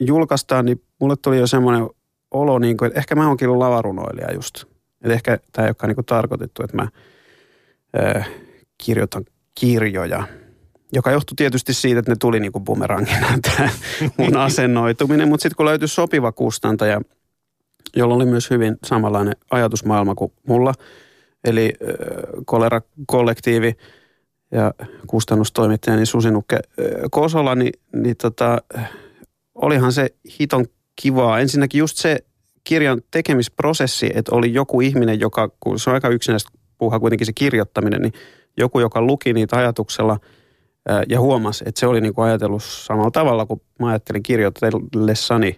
julkaistaan, 0.00 0.64
niin 0.64 0.82
mulle 1.00 1.16
tuli 1.16 1.38
jo 1.38 1.46
semmoinen 1.46 1.88
olo, 2.30 2.58
niin 2.58 2.76
kuin, 2.76 2.86
että 2.86 2.98
ehkä 2.98 3.14
mä 3.14 3.28
oonkin 3.28 3.58
lavarunoilija 3.58 4.34
just. 4.34 4.64
Et 5.04 5.10
ehkä 5.10 5.38
tämä 5.52 5.66
ei 5.66 5.68
olekaan 5.68 5.88
niinku 5.88 6.02
tarkoitettu, 6.02 6.62
että 6.62 6.76
mä 6.76 6.88
ö, 7.96 8.22
kirjoitan 8.84 9.24
kirjoja, 9.54 10.28
joka 10.92 11.12
johtui 11.12 11.34
tietysti 11.36 11.74
siitä, 11.74 11.98
että 11.98 12.12
ne 12.12 12.16
tuli 12.20 12.40
niinku 12.40 12.60
bumerangina 12.60 13.26
tämä 13.42 13.68
mun 14.16 14.36
asennoituminen. 14.36 15.28
Mutta 15.28 15.42
sitten 15.42 15.56
kun 15.56 15.66
löytyi 15.66 15.88
sopiva 15.88 16.32
kustantaja, 16.32 17.00
jolla 17.96 18.14
oli 18.14 18.26
myös 18.26 18.50
hyvin 18.50 18.76
samanlainen 18.86 19.36
ajatusmaailma 19.50 20.14
kuin 20.14 20.32
mulla, 20.48 20.74
eli 21.44 21.72
kolera-kollektiivi 22.44 23.76
ja 24.50 24.74
kustannustoimittaja, 25.06 25.96
niin 25.96 26.06
Susinukke 26.06 26.60
Kosola, 27.10 27.54
niin, 27.54 27.72
niin 27.92 28.16
tota, 28.16 28.58
olihan 29.54 29.92
se 29.92 30.08
hiton 30.40 30.66
kivaa. 31.02 31.40
Ensinnäkin 31.40 31.78
just 31.78 31.96
se, 31.96 32.24
kirjan 32.64 33.02
tekemisprosessi, 33.10 34.10
että 34.14 34.34
oli 34.34 34.54
joku 34.54 34.80
ihminen, 34.80 35.20
joka, 35.20 35.50
kun 35.60 35.78
se 35.78 35.90
on 35.90 35.94
aika 35.94 36.08
yksinäistä 36.08 36.50
puhua 36.78 37.00
kuitenkin 37.00 37.26
se 37.26 37.32
kirjoittaminen, 37.32 38.02
niin 38.02 38.12
joku, 38.56 38.80
joka 38.80 39.02
luki 39.02 39.32
niitä 39.32 39.56
ajatuksella 39.56 40.18
ja 41.08 41.20
huomasi, 41.20 41.64
että 41.66 41.80
se 41.80 41.86
oli 41.86 42.00
niin 42.00 42.14
kuin 42.14 42.26
ajatellut 42.26 42.62
samalla 42.62 43.10
tavalla 43.10 43.46
kuin 43.46 43.62
mä 43.78 43.88
ajattelin 43.88 44.22
kirjoitellessani 44.22 45.56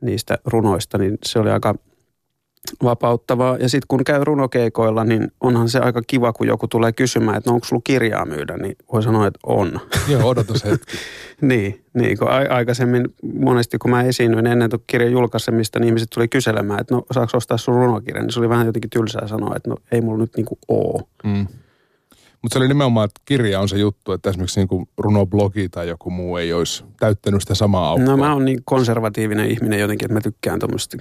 niistä 0.00 0.38
runoista, 0.44 0.98
niin 0.98 1.18
se 1.24 1.38
oli 1.38 1.50
aika 1.50 1.74
vapauttavaa. 2.82 3.56
Ja 3.56 3.68
sitten 3.68 3.86
kun 3.88 4.04
käy 4.04 4.24
runokeikoilla, 4.24 5.04
niin 5.04 5.32
onhan 5.40 5.68
se 5.68 5.78
aika 5.78 6.02
kiva, 6.06 6.32
kun 6.32 6.46
joku 6.46 6.68
tulee 6.68 6.92
kysymään, 6.92 7.36
että 7.36 7.50
no, 7.50 7.54
onko 7.54 7.66
sulla 7.66 7.82
kirjaa 7.84 8.24
myydä, 8.24 8.56
niin 8.56 8.76
voi 8.92 9.02
sanoa, 9.02 9.26
että 9.26 9.38
on. 9.46 9.80
Joo, 10.12 10.28
odotus 10.28 10.64
hetki. 10.64 10.96
niin, 11.40 11.84
niin, 11.94 12.18
kun 12.18 12.28
a- 12.28 12.54
aikaisemmin 12.54 13.14
monesti 13.34 13.78
kun 13.78 13.90
mä 13.90 14.02
esiinnyin 14.02 14.46
ennen 14.46 14.70
tuon 14.70 14.82
kirjan 14.86 15.12
julkaisemista, 15.12 15.78
niin 15.78 15.86
ihmiset 15.86 16.10
tuli 16.14 16.28
kyselemään, 16.28 16.80
että 16.80 16.94
no 16.94 17.02
saako 17.12 17.36
ostaa 17.36 17.56
sun 17.58 17.74
runokirjan, 17.74 18.24
niin 18.24 18.32
se 18.32 18.40
oli 18.40 18.48
vähän 18.48 18.66
jotenkin 18.66 18.90
tylsää 18.90 19.28
sanoa, 19.28 19.56
että 19.56 19.70
no 19.70 19.76
ei 19.92 20.00
mulla 20.00 20.18
nyt 20.18 20.36
niinku 20.36 20.58
oo. 20.68 21.02
Mm. 21.24 21.46
Mutta 22.42 22.54
se 22.54 22.58
oli 22.58 22.68
nimenomaan, 22.68 23.04
että 23.04 23.20
kirja 23.24 23.60
on 23.60 23.68
se 23.68 23.78
juttu, 23.78 24.12
että 24.12 24.30
esimerkiksi 24.30 24.60
niin 24.60 24.88
runoblogi 24.98 25.68
tai 25.68 25.88
joku 25.88 26.10
muu 26.10 26.36
ei 26.36 26.52
olisi 26.52 26.84
täyttänyt 27.00 27.40
sitä 27.40 27.54
samaa 27.54 27.88
aukkoa. 27.88 28.10
No 28.10 28.16
mä 28.16 28.32
oon 28.32 28.44
niin 28.44 28.60
konservatiivinen 28.64 29.50
ihminen 29.50 29.80
jotenkin, 29.80 30.06
että 30.06 30.14
mä 30.14 30.20
tykkään 30.20 30.58
tuommoista 30.58 30.96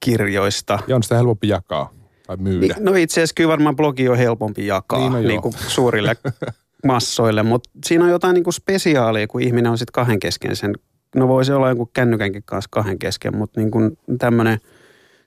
kirjoista. 0.00 0.78
Ja 0.86 0.96
on 0.96 1.02
sitä 1.02 1.14
helpompi 1.14 1.48
jakaa 1.48 1.92
tai 2.26 2.36
myydä. 2.36 2.74
No 2.78 2.94
itse 2.94 3.20
asiassa 3.20 3.34
kyllä 3.34 3.48
varmaan 3.48 3.76
blogi 3.76 4.08
on 4.08 4.16
helpompi 4.16 4.66
jakaa 4.66 4.98
Niin, 4.98 5.12
no 5.12 5.18
niin 5.18 5.42
kuin 5.42 5.54
suurille 5.68 6.16
massoille, 6.86 7.42
mutta 7.42 7.70
siinä 7.84 8.04
on 8.04 8.10
jotain 8.10 8.34
niin 8.34 8.44
kuin 8.44 8.54
spesiaalia, 8.54 9.26
kun 9.26 9.42
ihminen 9.42 9.72
on 9.72 9.78
sitten 9.78 9.92
kahden 9.92 10.20
kesken 10.20 10.56
sen. 10.56 10.74
No 11.16 11.28
voi 11.28 11.44
se 11.44 11.54
olla 11.54 11.68
jonkun 11.68 11.90
kännykänkin 11.92 12.42
kanssa 12.44 12.68
kahden 12.70 12.98
kesken, 12.98 13.36
mutta 13.36 13.60
niin 13.60 13.70
kuin 13.70 13.98
tämmöinen, 14.18 14.58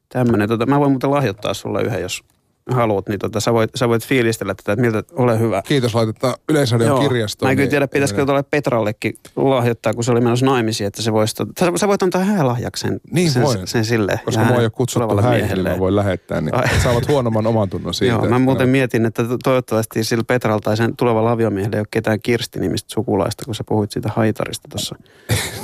tämmöinen 0.09 0.49
tota, 0.49 0.65
mä 0.65 0.79
voin 0.79 0.91
muuten 0.91 1.11
lahjoittaa 1.11 1.53
sulle 1.53 1.81
yhden, 1.81 2.01
jos 2.01 2.23
haluat, 2.71 3.09
niin 3.09 3.19
tota, 3.19 3.39
sä, 3.39 3.53
voit, 3.53 3.71
sä 3.75 3.89
voit 3.89 4.05
fiilistellä 4.05 4.53
tätä, 4.55 4.71
että 4.71 4.81
miltä, 4.81 5.03
ole 5.13 5.39
hyvä. 5.39 5.61
Kiitos, 5.65 5.95
laitetaan 5.95 6.33
Yleisradion 6.49 7.01
kirjastoon. 7.01 7.47
Mä 7.47 7.51
en 7.51 7.55
kyllä 7.57 7.65
niin- 7.65 7.69
tiedä, 7.69 7.87
pitäisikö 7.87 8.25
tuolle 8.25 8.43
Petrallekin 8.43 9.13
lahjoittaa, 9.35 9.93
kun 9.93 10.03
se 10.03 10.11
oli 10.11 10.21
menossa 10.21 10.45
naimisiin, 10.45 10.87
että 10.87 11.01
se 11.01 11.13
voisi, 11.13 11.35
sä, 11.59 11.71
sä 11.75 11.87
voit 11.87 12.03
antaa 12.03 12.23
häälahjaksen 12.23 12.99
Niin 13.11 13.31
sen, 13.31 13.43
voin. 13.43 13.67
sen 13.67 13.85
sille. 13.85 14.19
Koska 14.25 14.43
mua 14.43 14.57
ei 14.57 14.63
ole 14.65 14.69
kutsuttu 14.69 15.21
häihin, 15.21 15.49
niin 15.49 15.63
mä 15.63 15.79
voin 15.79 15.95
lähettää, 15.95 16.41
niin 16.41 16.53
saavat 16.83 17.07
huonomman 17.07 17.47
oman 17.47 17.69
tunnon 17.69 17.93
siitä. 17.93 18.13
Joo, 18.15 18.25
mä 18.25 18.39
muuten 18.39 18.69
mietin, 18.69 19.05
että 19.05 19.23
to- 19.23 19.37
toivottavasti 19.43 20.03
sillä 20.03 20.23
Petralla 20.27 20.59
tai 20.61 20.77
sen 20.77 20.95
tulevalla 20.97 21.31
aviomiehellä 21.31 21.75
ei 21.77 21.81
ole 21.81 21.87
ketään 21.91 22.19
Kirsti-nimistä 22.23 22.93
sukulaista, 22.93 23.45
kun 23.45 23.55
sä 23.55 23.63
puhuit 23.67 23.91
siitä 23.91 24.09
haitarista 24.15 24.67
tuossa. 24.71 24.95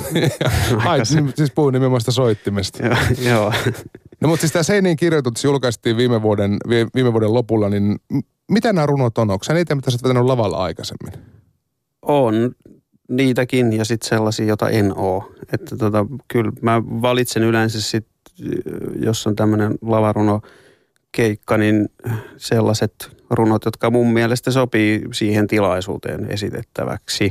Ai, 0.88 1.00
niin, 1.14 1.32
siis 1.36 1.50
puhuin 1.50 1.72
nimenomaan 1.72 2.00
soittimesta. 2.08 2.86
Joo, 2.86 2.96
joo. 3.22 3.52
No 4.20 4.28
mutta 4.28 4.40
siis 4.40 4.52
tämä 4.52 4.62
Seinien 4.62 4.96
kirjoitus 4.96 5.44
julkaistiin 5.44 5.96
viime 5.96 6.22
vuoden, 6.22 6.56
vi- 6.68 6.86
viime 6.94 7.12
vuoden 7.12 7.34
lopulla, 7.34 7.68
niin 7.68 7.96
mitä 8.50 8.72
nämä 8.72 8.86
runot 8.86 9.18
on? 9.18 9.30
Onko 9.30 9.44
niitä, 9.54 9.74
mitä 9.74 9.90
sä 9.90 9.94
oot 9.94 10.02
vetänyt 10.02 10.24
lavalla 10.24 10.56
aikaisemmin? 10.56 11.12
On 12.02 12.54
niitäkin 13.08 13.72
ja 13.72 13.84
sitten 13.84 14.08
sellaisia, 14.08 14.46
joita 14.46 14.68
en 14.68 14.92
oo. 14.96 15.32
Että 15.52 15.76
tota, 15.76 16.06
kyllä 16.28 16.52
mä 16.62 16.82
valitsen 16.82 17.42
yleensä 17.42 17.80
sit, 17.80 18.06
jos 19.00 19.26
on 19.26 19.36
tämmöinen 19.36 19.74
lavaruno 19.82 20.40
keikka, 21.12 21.58
niin 21.58 21.88
sellaiset 22.36 23.16
runot, 23.30 23.64
jotka 23.64 23.90
mun 23.90 24.12
mielestä 24.12 24.50
sopii 24.50 25.02
siihen 25.12 25.46
tilaisuuteen 25.46 26.30
esitettäväksi. 26.30 27.24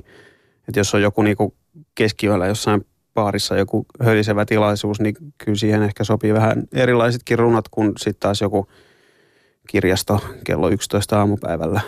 Että 0.68 0.80
jos 0.80 0.96
on 0.96 1.02
joku 1.02 1.22
niinku 1.22 1.56
keskiyöllä 1.96 2.48
jossain 2.48 2.86
baarissa 3.20 3.58
joku 3.58 3.86
hölisevä 4.02 4.46
tilaisuus, 4.46 5.00
niin 5.00 5.16
kyllä 5.38 5.58
siihen 5.58 5.84
ehkä 5.84 6.04
sopii 6.04 6.34
vähän 6.34 6.64
erilaisetkin 6.74 7.40
runot 7.40 7.70
kuin 7.72 7.92
sitten 7.98 8.20
taas 8.20 8.42
joku 8.42 8.68
kirjasto 9.68 10.20
kello 10.44 10.70
11 10.70 11.20
aamupäivällä. 11.20 11.82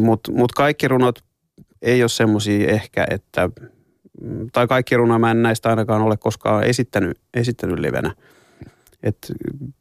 Mutta 0.00 0.32
mut 0.32 0.52
kaikki 0.52 0.88
runot 0.88 1.18
ei 1.82 2.02
ole 2.02 2.08
semmoisia 2.08 2.68
ehkä, 2.68 3.06
että, 3.10 3.50
mm, 4.20 4.48
tai 4.52 4.66
kaikki 4.66 4.96
runoja 4.96 5.18
mä 5.18 5.30
en 5.30 5.42
näistä 5.42 5.70
ainakaan 5.70 6.02
ole 6.02 6.16
koskaan 6.16 6.64
esittänyt, 6.64 7.18
esittänyt 7.34 7.78
livenä. 7.78 8.14
Et 9.02 9.32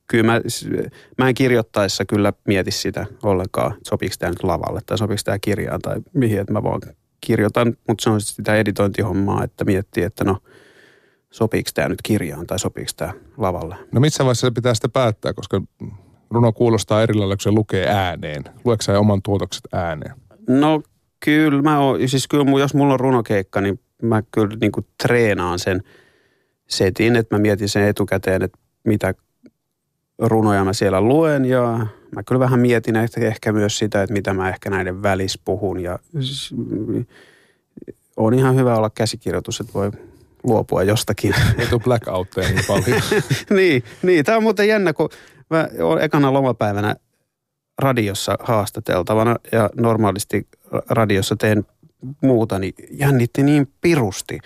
kyllä 0.08 0.24
mä, 0.24 0.42
mä 1.18 1.28
en 1.30 1.36
kirjoittaessa 1.36 2.06
kyllä 2.06 2.34
mieti 2.48 2.72
sitä 2.72 3.06
ollenkaan, 3.24 3.72
että 3.72 3.90
sopiiko 3.90 4.16
tämä 4.20 4.30
nyt 4.30 4.44
lavalle 4.44 4.80
tai 4.86 4.98
sopiiko 4.98 5.22
tämä 5.26 5.40
kirjaan 5.40 5.82
tai 5.82 5.96
mihin, 6.14 6.40
että 6.40 6.54
mä 6.54 6.64
vaan 6.64 6.82
kirjoitan, 7.26 7.74
mutta 7.88 8.04
se 8.04 8.10
on 8.10 8.22
sit 8.22 8.36
sitä 8.36 8.56
editointihommaa, 8.56 9.44
että 9.44 9.66
miettii, 9.66 10.04
että 10.04 10.24
no 10.24 10.38
sopiiko 11.32 11.70
tämä 11.74 11.90
nyt 11.90 12.02
kirjaan 12.04 12.48
tai 12.48 12.60
sopiiko 12.60 12.92
tämä 12.98 13.14
lavalle. 13.38 13.76
No 13.92 14.00
missä 14.02 14.24
vaiheessa 14.24 14.48
se 14.48 14.52
pitää 14.52 14.74
sitä 14.74 14.90
päättää, 14.90 15.34
koska 15.34 15.62
runo 16.30 16.54
kuulostaa 16.54 17.02
eri 17.02 17.14
lailla, 17.14 17.36
kun 17.36 17.42
se 17.42 17.52
lukee 17.52 17.88
ääneen. 17.88 18.44
Lueeko 18.66 19.00
oman 19.00 19.22
tuotokset 19.22 19.64
ääneen? 19.72 20.16
No 20.50 20.82
kyllä 21.26 21.62
mä 21.62 21.80
oon, 21.80 22.10
siis 22.10 22.28
kyllä 22.28 22.60
jos 22.60 22.74
mulla 22.74 22.94
on 22.94 23.00
runokeikka, 23.00 23.62
niin 23.62 23.80
mä 24.02 24.24
kyllä 24.32 24.58
niin 24.62 24.72
kuin 24.72 24.86
treenaan 25.04 25.60
sen 25.60 25.84
setin, 26.68 27.16
että 27.16 27.36
mä 27.36 27.40
mietin 27.40 27.70
sen 27.70 27.84
etukäteen, 27.84 28.42
että 28.42 28.60
mitä 28.84 29.14
runoja 30.20 30.64
mä 30.64 30.74
siellä 30.74 31.02
luen 31.02 31.46
ja 31.46 31.88
mä 32.16 32.24
kyllä 32.24 32.40
vähän 32.40 32.60
mietin 32.60 32.96
ehkä, 32.96 33.22
ehkä 33.22 33.52
myös 33.52 33.78
sitä, 33.78 34.04
että 34.04 34.14
mitä 34.14 34.34
mä 34.34 34.50
ehkä 34.50 34.70
näiden 34.70 35.04
välissä 35.04 35.40
puhun 35.46 35.80
ja 35.80 36.00
on 38.18 38.34
ihan 38.34 38.56
hyvä 38.56 38.76
olla 38.76 38.90
käsikirjoitus, 38.90 39.60
että 39.60 39.74
voi 39.74 39.92
luopua 40.44 40.84
jostakin. 40.84 41.36
Ei 41.58 41.68
tule 41.68 41.82
blackoutteja 41.82 42.50
niin 42.50 42.66
paljon. 42.68 43.02
niin, 43.58 43.84
niin, 44.04 44.26
tämä 44.26 44.38
on 44.38 44.44
muuten 44.44 44.68
jännä, 44.68 44.94
kun 44.94 45.10
mä 45.50 45.68
olen 45.80 46.04
ekana 46.04 46.34
lomapäivänä 46.34 46.96
radiossa 47.80 48.38
haastateltavana 48.40 49.36
ja 49.52 49.70
normaalisti 49.76 50.48
radiossa 50.90 51.36
teen 51.36 51.66
muuta, 52.22 52.60
niin 52.60 52.74
jännitti 52.92 53.44
niin 53.44 53.72
pirusti, 53.82 54.40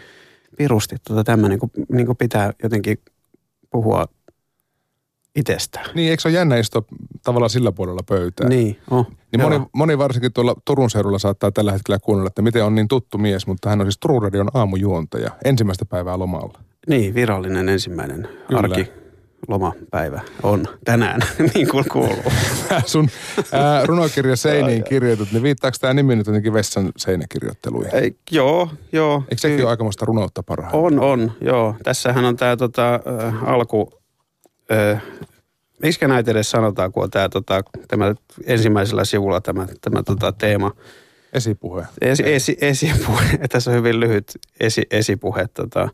pirusti 0.57 0.95
tota 1.07 1.23
tämmöinen, 1.23 1.59
kun, 1.59 1.69
niin 1.91 2.05
kuin 2.05 2.17
pitää 2.17 2.53
jotenkin 2.63 2.99
puhua 3.69 4.05
itsestään. 5.35 5.85
niin, 5.93 6.09
eikö 6.09 6.21
se 6.21 6.27
ole 6.27 6.35
jännä 6.35 6.57
istua 6.57 6.83
tavallaan 7.23 7.49
sillä 7.49 7.71
puolella 7.71 8.01
pöytää? 8.09 8.49
Niin, 8.49 8.77
oh, 8.91 9.07
Niin 9.31 9.41
moni, 9.41 9.61
moni 9.73 9.97
varsinkin 9.97 10.33
tuolla 10.33 10.55
Turun 10.65 10.89
seudulla 10.89 11.19
saattaa 11.19 11.51
tällä 11.51 11.71
hetkellä 11.71 11.99
kuunnella, 11.99 12.27
että 12.27 12.41
miten 12.41 12.63
on 12.65 12.75
niin 12.75 12.87
tuttu 12.87 13.17
mies, 13.17 13.47
mutta 13.47 13.69
hän 13.69 13.81
on 13.81 13.85
siis 13.87 13.97
Turun 13.99 14.23
radion 14.23 14.49
aamujuontaja 14.53 15.31
ensimmäistä 15.45 15.85
päivää 15.85 16.19
lomalla. 16.19 16.59
Niin, 16.87 17.13
virallinen 17.13 17.69
ensimmäinen 17.69 18.27
Kyllä. 18.47 18.59
arki 18.59 18.91
lomapäivä 19.47 20.21
on 20.43 20.65
tänään, 20.85 21.21
niin 21.53 21.67
kuin 21.69 21.85
kuuluu. 21.91 22.31
Sun 22.85 23.07
ää, 23.51 23.85
runokirja 23.85 24.35
Seiniin 24.35 24.83
kirjoitut, 24.83 25.31
niin 25.31 25.43
viittaako 25.43 25.77
tämä 25.81 25.93
nimi 25.93 26.15
nyt 26.15 26.27
jotenkin 26.27 26.53
vessan 26.53 26.91
seinäkirjoitteluihin? 26.97 27.95
Ei, 27.95 28.15
joo, 28.31 28.69
joo. 28.91 29.23
Eikö 29.29 29.37
sekin 29.37 29.61
ole 29.61 29.69
aikamoista 29.69 30.05
runoutta 30.05 30.43
parhaillaan? 30.43 30.83
On, 30.83 30.99
on, 30.99 31.31
joo. 31.41 31.75
Tässähän 31.83 32.25
on 32.25 32.35
tämä 32.35 32.57
tota, 32.57 32.99
alku, 33.45 33.98
miksi 35.81 36.07
näitä 36.07 36.31
edes 36.31 36.51
sanotaan, 36.51 36.91
kun 36.91 37.03
on 37.03 37.09
tää, 37.09 37.29
tota, 37.29 37.61
tämä 37.87 38.15
ensimmäisellä 38.45 39.05
sivulla 39.05 39.41
tämä, 39.41 39.67
tämä 39.81 40.03
tota, 40.03 40.31
teema. 40.31 40.71
Esipuhe. 41.33 41.85
Esi, 42.01 42.23
esi, 42.25 42.57
esipuhe, 42.61 43.37
tässä 43.51 43.71
on 43.71 43.77
hyvin 43.77 43.99
lyhyt 43.99 44.31
esi, 44.59 44.81
esipuhe. 44.91 45.47
Tota, 45.53 45.89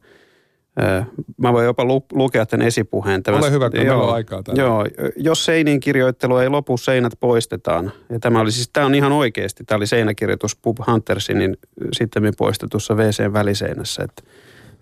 mä 1.37 1.53
voin 1.53 1.65
jopa 1.65 1.85
lu, 1.85 2.05
lukea 2.11 2.45
tämän 2.45 2.67
esipuheen. 2.67 3.23
Tämä, 3.23 3.37
Ole 3.37 3.51
hyvä, 3.51 3.69
kun 3.69 3.79
meillä 3.79 3.97
on 3.97 4.13
aikaa 4.13 4.43
täällä. 4.43 4.63
Joo, 4.63 4.85
jos 5.15 5.45
seinin 5.45 5.79
kirjoittelu 5.79 6.37
ei 6.37 6.49
lopu, 6.49 6.77
seinät 6.77 7.13
poistetaan. 7.19 7.91
Ja 8.09 8.19
tämä 8.19 8.39
oli 8.39 8.51
siis, 8.51 8.69
tämä 8.73 8.85
on 8.85 8.95
ihan 8.95 9.11
oikeasti, 9.11 9.63
tämä 9.63 9.77
oli 9.77 9.87
seinäkirjoitus 9.87 10.55
Pub 10.55 10.77
Huntersinin 10.87 11.57
sitten 11.93 12.33
poistetussa 12.37 12.93
WCn 12.93 13.33
väliseinässä. 13.33 14.03
Et 14.03 14.25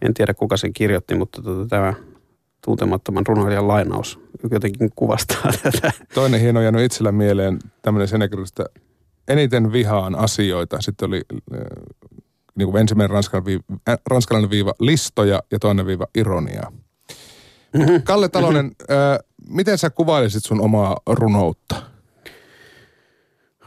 en 0.02 0.14
tiedä 0.14 0.34
kuka 0.34 0.58
sen 0.58 0.74
kirjoitti, 0.74 1.16
mutta 1.16 1.42
tota, 1.42 1.68
tämä 1.68 1.94
tuntemattoman 2.66 3.28
runoilijan 3.28 3.68
lainaus 3.68 4.20
jotenkin 4.52 4.90
kuvastaa 4.96 5.52
tätä. 5.64 5.92
Toinen 6.14 6.40
hieno 6.42 6.62
jäänyt 6.62 6.82
itsellä 6.82 7.12
mieleen 7.12 7.60
tämmöinen 7.82 8.22
että 8.48 8.66
eniten 9.28 9.72
vihaan 9.72 10.16
asioita. 10.16 10.82
Sitten 10.82 11.08
oli 11.08 11.22
äh, 11.32 11.60
niin 12.56 12.72
kuin 12.72 12.82
ensimmäinen 12.82 13.10
ranskalainen 13.14 13.46
viiva, 13.46 13.64
äh, 13.90 13.98
ranskalainen 14.10 14.50
viiva 14.50 14.74
listoja 14.80 15.44
ja 15.52 15.60
toinen 15.60 15.86
viiva 15.86 16.08
ironiaa. 16.16 16.72
Kalle 18.04 18.30
Talonen, 18.30 18.72
äh, 18.82 19.20
miten 19.50 19.78
sä 19.78 19.90
kuvailisit 19.90 20.44
sun 20.46 20.62
omaa 20.62 20.98
runoutta? 21.08 21.76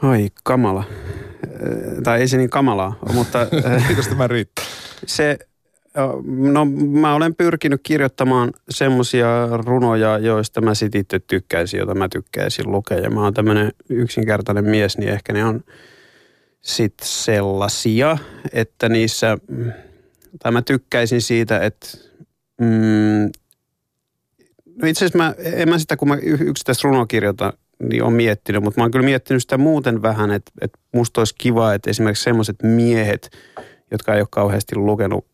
Ai 0.01 0.29
kamala. 0.43 0.83
Äh, 1.43 2.01
Tai 2.03 2.19
ei 2.21 2.27
se 2.27 2.37
niin 2.37 2.49
kamalaa, 2.49 2.95
mutta 3.13 3.39
äh, 3.75 3.87
Kiitos 3.87 4.07
tämä 4.07 4.27
riittää. 4.27 4.65
se, 5.05 5.37
no 6.25 6.65
mä 6.91 7.15
olen 7.15 7.35
pyrkinyt 7.35 7.81
kirjoittamaan 7.83 8.51
semmoisia 8.69 9.47
runoja, 9.65 10.17
joista 10.17 10.61
mä 10.61 10.75
sit 10.75 10.95
itse 10.95 11.19
tykkäisin, 11.19 11.77
joita 11.77 11.95
mä 11.95 12.09
tykkäisin 12.09 12.71
lukea. 12.71 12.97
Ja 12.97 13.09
mä 13.09 13.23
oon 13.23 13.33
tämmöinen 13.33 13.71
yksinkertainen 13.89 14.65
mies, 14.65 14.97
niin 14.97 15.09
ehkä 15.09 15.33
ne 15.33 15.45
on 15.45 15.63
sit 16.61 16.93
sellaisia, 17.01 18.17
että 18.53 18.89
niissä, 18.89 19.37
tai 20.39 20.51
mä 20.51 20.61
tykkäisin 20.61 21.21
siitä, 21.21 21.59
että 21.59 21.87
mm, 22.61 23.31
no 24.81 24.87
itse 24.87 25.05
asiassa 25.05 25.17
mä, 25.17 25.35
en 25.43 25.69
mä 25.69 25.79
sitä, 25.79 25.97
kun 25.97 26.07
mä 26.07 26.17
yksittäistä 26.21 26.87
runoa 26.87 27.05
kirjoitan, 27.05 27.53
niin 27.79 28.03
on 28.03 28.13
miettinyt, 28.13 28.63
mutta 28.63 28.79
mä 28.79 28.83
oon 28.83 28.91
kyllä 28.91 29.05
miettinyt 29.05 29.41
sitä 29.41 29.57
muuten 29.57 30.01
vähän, 30.01 30.31
että, 30.31 30.51
että 30.61 30.79
musta 30.93 31.21
olisi 31.21 31.35
kiva, 31.37 31.73
että 31.73 31.89
esimerkiksi 31.89 32.23
semmoiset 32.23 32.55
miehet, 32.63 33.29
jotka 33.91 34.13
ei 34.13 34.21
ole 34.21 34.27
kauheasti 34.31 34.75
lukenut 34.75 35.25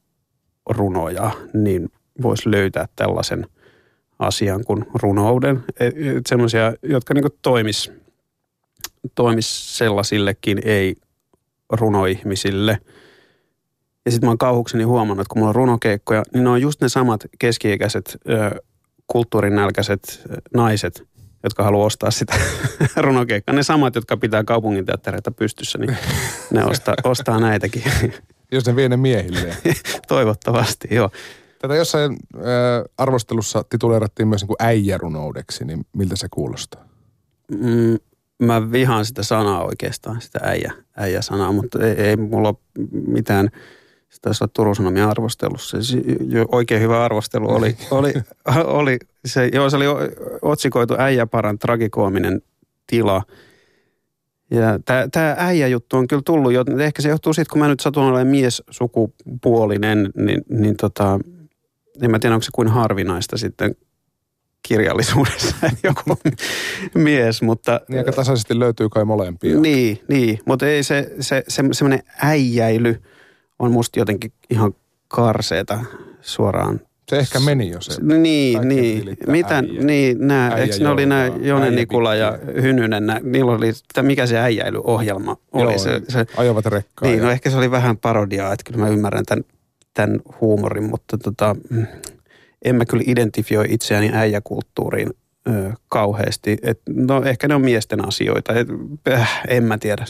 runoja, 0.70 1.32
niin 1.54 1.90
voisi 2.22 2.52
löytää 2.52 2.88
tällaisen 2.96 3.48
asian 4.20 4.64
kuin 4.66 4.86
runouden. 4.94 5.64
Semmoisia, 6.28 6.74
jotka 6.84 7.14
niin 7.14 7.26
toimis, 7.42 7.92
toimis 9.16 9.78
sellaisillekin, 9.78 10.62
ei 10.66 10.96
runoihmisille. 11.72 12.80
Ja 14.06 14.12
sitten 14.12 14.28
mä 14.28 14.32
oon 14.32 14.38
kauhukseni 14.38 14.84
huomannut, 14.84 15.22
että 15.22 15.34
kun 15.34 15.40
mulla 15.40 15.50
on 15.50 15.56
runokeikkoja, 15.56 16.24
niin 16.34 16.44
ne 16.44 16.50
on 16.50 16.62
just 16.62 16.82
ne 16.82 16.90
samat 16.90 17.26
keski-ikäiset, 17.40 18.18
kulttuurinälkäiset 19.08 20.22
naiset, 20.54 21.04
jotka 21.44 21.64
haluaa 21.64 21.86
ostaa 21.86 22.12
sitä 22.12 22.34
runokeikkaa. 22.98 23.56
Ne 23.56 23.64
samat, 23.64 23.96
jotka 23.96 24.18
pitää 24.18 24.44
kaupunginteattereita 24.44 25.32
pystyssä, 25.32 25.78
niin 25.78 25.98
ne 26.52 26.66
ostaa, 26.66 26.96
ostaa 27.04 27.40
näitäkin. 27.40 27.84
Jos 28.54 28.66
ne 28.66 28.76
vie 28.76 28.90
ne 28.90 28.98
miehille. 28.98 29.56
Toivottavasti, 30.08 30.88
joo. 30.92 31.10
Tätä 31.60 31.76
jossain 31.76 32.12
äh, 32.36 32.42
arvostelussa 32.98 33.64
tituleerattiin 33.70 34.28
myös 34.28 34.42
niin 34.42 34.56
äijärunoudeksi, 34.60 35.66
niin 35.66 35.86
miltä 35.94 36.16
se 36.16 36.28
kuulostaa? 36.32 36.86
Mm, 37.52 37.98
mä 38.44 38.72
vihaan 38.72 39.06
sitä 39.06 39.24
sanaa 39.24 39.64
oikeastaan, 39.64 40.22
sitä 40.22 40.40
äijä, 40.44 40.74
äijä-sanaa, 40.98 41.52
mutta 41.52 41.88
ei, 41.88 41.94
ei 41.94 42.16
mulla 42.18 42.50
ole 42.50 42.58
mitään, 43.08 43.50
se 44.10 44.22
taisi 44.22 44.44
olla 44.44 44.52
Turun 44.56 44.76
Sanomien 44.76 45.08
arvostelussa. 45.08 45.84
Se, 45.84 45.98
oikein 46.52 46.82
hyvä 46.82 47.06
arvostelu 47.06 47.50
oli, 47.50 47.78
oli, 47.92 48.14
oli 48.64 48.98
se, 49.26 49.50
joo, 49.54 49.70
se 49.70 49.78
oli 49.78 49.86
otsikoitu 50.42 50.96
äijäparan 50.98 51.60
tragikoominen 51.60 52.42
tila. 52.88 53.24
Ja 54.54 54.80
tämä 55.12 55.36
äijä-juttu 55.38 55.98
on 55.98 56.08
kyllä 56.08 56.22
tullut 56.26 56.54
jo, 56.54 56.64
ehkä 56.80 57.02
se 57.02 57.10
johtuu 57.10 57.34
siitä, 57.34 57.50
kun 57.52 57.60
mä 57.60 57.68
nyt 57.68 57.80
satun 57.80 58.04
olemaan 58.04 58.28
mies 58.28 58.64
sukupuolinen, 58.70 60.10
niin, 60.16 60.42
niin 60.50 60.78
tota, 60.78 61.20
en 62.02 62.12
mä 62.12 62.20
tiedä, 62.20 62.36
onko 62.36 62.44
se 62.44 62.52
kuin 62.54 62.68
harvinaista 62.68 63.38
sitten 63.38 63.76
kirjallisuudessa 64.68 65.56
joku 65.84 66.20
mies, 66.96 67.42
mutta... 67.42 67.82
Niin 67.90 67.98
aika 67.98 68.12
tasaisesti 68.12 68.60
löytyy 68.60 68.90
kai 68.90 69.06
molempia. 69.06 69.60
Niin, 69.60 70.00
niin 70.08 70.40
mutta 70.46 70.68
ei 70.68 70.84
se, 70.84 71.12
se, 71.20 71.44
se 71.48 71.64
semmoinen 71.72 72.04
äijäily 72.22 73.02
on 73.60 73.72
musta 73.72 74.00
jotenkin 74.00 74.34
ihan 74.50 74.76
karseeta 75.08 75.80
suoraan. 76.22 76.80
Se 77.14 77.20
ehkä 77.20 77.40
meni 77.40 77.70
jo 77.70 77.82
se. 77.82 78.02
Niin, 78.02 78.68
niin. 78.68 79.18
Mitä, 79.28 79.62
niin, 79.62 80.28
nää, 80.28 80.58
eikö 80.58 80.76
ne 80.80 80.90
oli 80.90 81.06
nämä 81.06 81.32
Jone 81.42 81.72
Nikula 81.72 82.16
ja 82.16 82.40
Hynynen, 82.62 83.06
nää, 83.06 83.20
niillä 83.24 83.52
oli, 83.52 83.72
mikä 84.02 84.26
se 84.26 84.40
äijäilyohjelma 84.40 85.38
oli? 85.52 85.72
Joo, 85.72 85.78
se, 85.78 86.02
se, 86.08 86.26
ajoivat 86.38 86.66
rekkaa. 86.66 87.10
Niin, 87.10 87.18
ja... 87.18 87.24
no 87.24 87.32
ehkä 87.32 87.50
se 87.50 87.58
oli 87.58 87.72
vähän 87.72 87.98
parodiaa, 87.98 88.54
että 88.54 88.72
kyllä 88.72 88.86
mä 88.86 88.90
ymmärrän 88.90 89.26
tämän, 89.26 89.44
tämän 89.94 90.20
huumorin, 90.42 90.84
mutta 90.84 91.18
tota, 91.18 91.56
en 92.66 92.76
mä 92.76 92.86
kyllä 92.86 93.04
identifioi 93.08 93.66
itseäni 93.70 94.10
äijäkulttuuriin 94.14 95.10
ö, 95.48 95.72
kauheasti. 95.90 96.58
Et, 96.62 96.82
no 96.90 97.24
ehkä 97.24 97.48
ne 97.48 97.56
on 97.56 97.62
miesten 97.62 98.08
asioita, 98.08 98.54
Et, 98.54 98.68
äh, 99.12 99.42
en 99.48 99.64
mä 99.64 99.78
tiedä. 99.78 100.06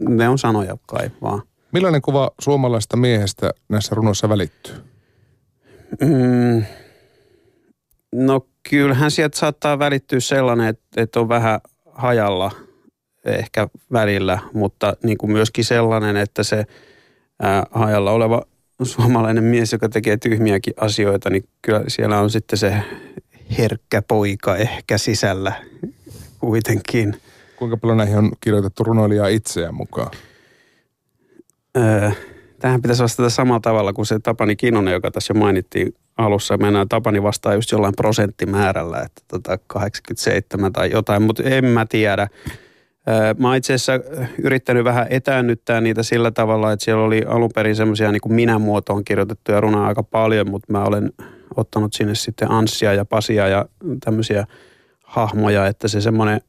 Ne 0.00 0.28
on 0.28 0.38
sanoja 0.38 0.76
kai 0.86 1.10
vaan. 1.22 1.42
Millainen 1.72 2.02
kuva 2.02 2.30
suomalaista 2.40 2.96
miehestä 2.96 3.50
näissä 3.68 3.94
runoissa 3.94 4.28
välittyy? 4.28 4.74
Mm, 6.00 6.64
no 8.12 8.46
kyllähän 8.70 9.10
sieltä 9.10 9.38
saattaa 9.38 9.78
välittyä 9.78 10.20
sellainen, 10.20 10.66
että, 10.66 11.02
että 11.02 11.20
on 11.20 11.28
vähän 11.28 11.60
hajalla 11.92 12.50
ehkä 13.24 13.68
välillä, 13.92 14.38
mutta 14.52 14.96
niin 15.02 15.18
kuin 15.18 15.32
myöskin 15.32 15.64
sellainen, 15.64 16.16
että 16.16 16.42
se 16.42 16.66
ää, 17.42 17.66
hajalla 17.70 18.10
oleva 18.12 18.42
suomalainen 18.82 19.44
mies, 19.44 19.72
joka 19.72 19.88
tekee 19.88 20.16
tyhmiäkin 20.16 20.74
asioita, 20.76 21.30
niin 21.30 21.48
kyllä 21.62 21.84
siellä 21.88 22.20
on 22.20 22.30
sitten 22.30 22.58
se 22.58 22.82
herkkä 23.58 24.02
poika 24.02 24.56
ehkä 24.56 24.98
sisällä 24.98 25.52
kuitenkin. 26.40 27.20
Kuinka 27.56 27.76
paljon 27.76 27.98
näihin 27.98 28.18
on 28.18 28.32
kirjoitettu 28.40 28.84
runoilijaa 28.84 29.28
itseään 29.28 29.74
mukaan? 29.74 30.10
Öö, 31.76 32.10
tähän 32.58 32.82
pitäisi 32.82 33.02
vastata 33.02 33.30
samalla 33.30 33.60
tavalla 33.60 33.92
kuin 33.92 34.06
se 34.06 34.18
Tapani 34.18 34.56
Kinonen, 34.56 34.92
joka 34.92 35.10
tässä 35.10 35.34
jo 35.34 35.40
mainittiin 35.40 35.94
alussa. 36.16 36.56
Mennään 36.56 36.88
Tapani 36.88 37.22
vastaan 37.22 37.54
just 37.54 37.72
jollain 37.72 37.94
prosenttimäärällä, 37.96 38.98
että 38.98 39.22
tota 39.28 39.58
87 39.66 40.72
tai 40.72 40.90
jotain, 40.90 41.22
mutta 41.22 41.42
en 41.42 41.64
mä 41.64 41.86
tiedä. 41.88 42.28
Mä 43.38 43.56
itse 43.56 43.74
asiassa 43.74 43.92
yrittänyt 44.42 44.84
vähän 44.84 45.06
etäännyttää 45.10 45.80
niitä 45.80 46.02
sillä 46.02 46.30
tavalla, 46.30 46.72
että 46.72 46.84
siellä 46.84 47.04
oli 47.04 47.22
alun 47.28 47.50
perin 47.54 47.76
semmoisia 47.76 48.12
niin 48.12 48.20
minä-muotoon 48.28 49.04
kirjoitettuja 49.04 49.60
runoja 49.60 49.86
aika 49.86 50.02
paljon, 50.02 50.50
mutta 50.50 50.72
mä 50.72 50.84
olen 50.84 51.12
ottanut 51.56 51.92
sinne 51.92 52.14
sitten 52.14 52.50
Anssia 52.50 52.94
ja 52.94 53.04
Pasia 53.04 53.48
ja 53.48 53.66
tämmöisiä 54.04 54.46
hahmoja, 55.04 55.66
että 55.66 55.88
se 55.88 56.00
semmoinen 56.00 56.40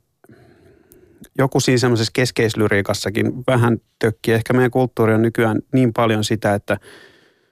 joku 1.37 1.59
siinä 1.59 1.77
semmoisessa 1.77 2.11
keskeislyriikassakin 2.13 3.33
vähän 3.47 3.77
tökki. 3.99 4.31
Ehkä 4.31 4.53
meidän 4.53 4.71
kulttuuri 4.71 5.13
on 5.13 5.21
nykyään 5.21 5.59
niin 5.73 5.93
paljon 5.93 6.23
sitä, 6.23 6.53
että 6.53 6.77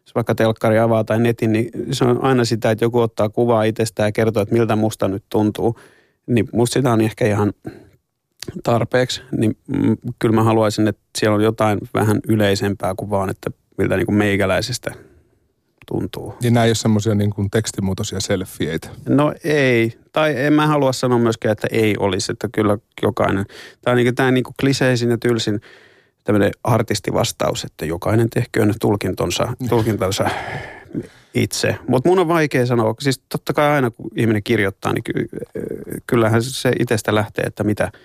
jos 0.05 0.15
vaikka 0.15 0.35
telkkari 0.35 0.79
avaa 0.79 1.03
tai 1.03 1.19
netin, 1.19 1.51
niin 1.51 1.69
se 1.91 2.05
on 2.05 2.23
aina 2.23 2.45
sitä, 2.45 2.71
että 2.71 2.85
joku 2.85 2.99
ottaa 2.99 3.29
kuvaa 3.29 3.63
itsestään 3.63 4.07
ja 4.07 4.11
kertoo, 4.11 4.43
että 4.43 4.55
miltä 4.55 4.75
musta 4.75 5.07
nyt 5.07 5.23
tuntuu. 5.29 5.79
Niin 6.27 6.49
musta 6.53 6.73
sitä 6.73 6.93
on 6.93 7.01
ehkä 7.01 7.27
ihan 7.27 7.53
tarpeeksi, 8.63 9.21
niin 9.37 9.57
mm, 9.67 9.97
kyllä 10.19 10.35
mä 10.35 10.43
haluaisin, 10.43 10.87
että 10.87 11.01
siellä 11.17 11.35
on 11.35 11.43
jotain 11.43 11.79
vähän 11.93 12.19
yleisempää 12.27 12.95
kuin 12.95 13.09
vaan, 13.09 13.29
että 13.29 13.51
miltä 13.77 13.97
niin 13.97 14.05
kuin 14.05 14.15
meikäläisestä 14.15 14.93
tuntuu. 15.87 16.33
Niin 16.41 16.53
nämä 16.53 16.63
ei 16.63 16.69
ole 16.69 16.75
semmoisia 16.75 17.15
niin 17.15 17.29
kuin 17.29 17.49
tekstimuotoisia 17.49 18.19
selfieitä? 18.19 18.89
No 19.09 19.33
ei. 19.43 19.97
Tai 20.11 20.33
en 20.37 20.53
mä 20.53 20.67
halua 20.67 20.93
sanoa 20.93 21.19
myöskään, 21.19 21.51
että 21.51 21.67
ei 21.71 21.95
olisi, 21.99 22.31
että 22.31 22.49
kyllä 22.51 22.77
jokainen. 23.01 23.45
Tämä 23.81 23.91
on 23.91 23.97
niin, 23.97 24.15
tämä 24.15 24.31
niin 24.31 24.43
kuin 24.43 24.55
kliseisin 24.59 25.09
ja 25.09 25.17
tylsin 25.17 25.61
tämmöinen 26.23 26.51
artistivastaus, 26.63 27.63
että 27.63 27.85
jokainen 27.85 28.29
tehköön 28.29 28.73
tulkintonsa, 28.81 29.53
tulkintonsa 29.69 30.29
itse. 31.33 31.75
Mutta 31.87 32.09
mun 32.09 32.19
on 32.19 32.27
vaikea 32.27 32.65
sanoa, 32.65 32.95
siis 32.99 33.21
totta 33.29 33.53
kai 33.53 33.69
aina 33.69 33.91
kun 33.91 34.11
ihminen 34.15 34.43
kirjoittaa, 34.43 34.93
niin 34.93 35.03
ky- 35.03 35.27
kyllähän 36.07 36.43
se 36.43 36.71
itsestä 36.79 37.15
lähtee, 37.15 37.45
että 37.45 37.63
mitä– 37.63 37.91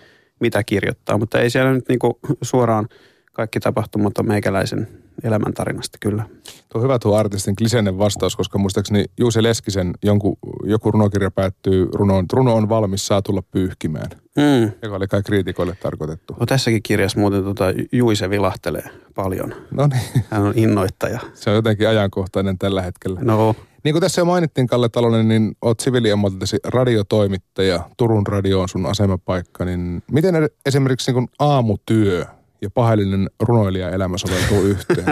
mitä 0.43 0.65
kirjoittaa, 0.65 1.19
mutta 1.19 1.41
ei 1.41 1.51
siellä 1.51 1.73
nyt 1.73 1.89
niinku 1.89 2.19
suoraan 2.43 2.89
kaikki 3.33 3.61
tapahtumat 3.61 4.19
on 4.19 4.27
meikäläisen 4.27 4.89
elämäntarinasta 5.23 5.99
kyllä. 6.01 6.23
Tuo 6.69 6.79
on 6.79 6.83
hyvä 6.83 6.99
tuo 6.99 7.17
artistin 7.17 7.57
kliseinen 7.57 7.99
vastaus, 7.99 8.37
koska 8.37 8.59
muistaakseni 8.59 9.05
Juuse 9.21 9.43
Leskisen 9.43 9.93
jonkun, 10.05 10.37
joku 10.65 10.91
runokirja 10.91 11.31
päättyy 11.31 11.89
runoon, 11.95 12.27
runo 12.33 12.55
on 12.55 12.69
valmis, 12.69 13.07
saa 13.07 13.23
tulla 13.23 13.43
pyyhkimään. 13.43 14.11
Mm. 14.37 14.73
Joka 14.83 14.97
oli 14.97 15.09
kai 15.09 15.23
kriitikoille 15.23 15.77
tarkoitettu. 15.83 16.37
No, 16.41 16.47
tässäkin 16.47 16.83
kirjassa 16.83 17.19
muuten 17.19 17.45
tota, 17.45 17.65
Juise 17.93 18.31
vilahtelee 18.31 18.89
paljon. 19.15 19.55
No 19.71 19.87
niin. 19.87 20.25
Hän 20.31 20.43
on 20.43 20.53
innoittaja. 20.57 21.21
Se 21.35 21.51
on 21.51 21.57
jotenkin 21.57 21.89
ajankohtainen 21.89 22.59
tällä 22.59 22.83
hetkellä. 22.83 23.21
No. 23.23 23.55
Niin 23.85 23.95
kuin 23.95 24.01
tässä 24.01 24.21
jo 24.21 24.25
mainittiin, 24.25 24.67
Kalle 24.67 24.89
Talonen, 24.89 25.29
niin 25.29 25.57
olet 25.63 25.81
siviiliammatiltasi 25.81 26.57
radiotoimittaja. 26.65 27.81
Turun 27.97 28.27
radio 28.27 28.61
on 28.61 28.69
sun 28.69 28.87
asemapaikka. 28.87 29.65
Niin 29.65 30.03
miten 30.13 30.35
esimerkiksi 30.67 31.13
niin 31.13 31.29
aamutyö 31.39 32.27
ja 32.63 32.71
pahallinen 32.71 33.31
runoilija-elämä 33.41 34.19
soveltuu 34.19 34.63
yhteen? 34.73 35.07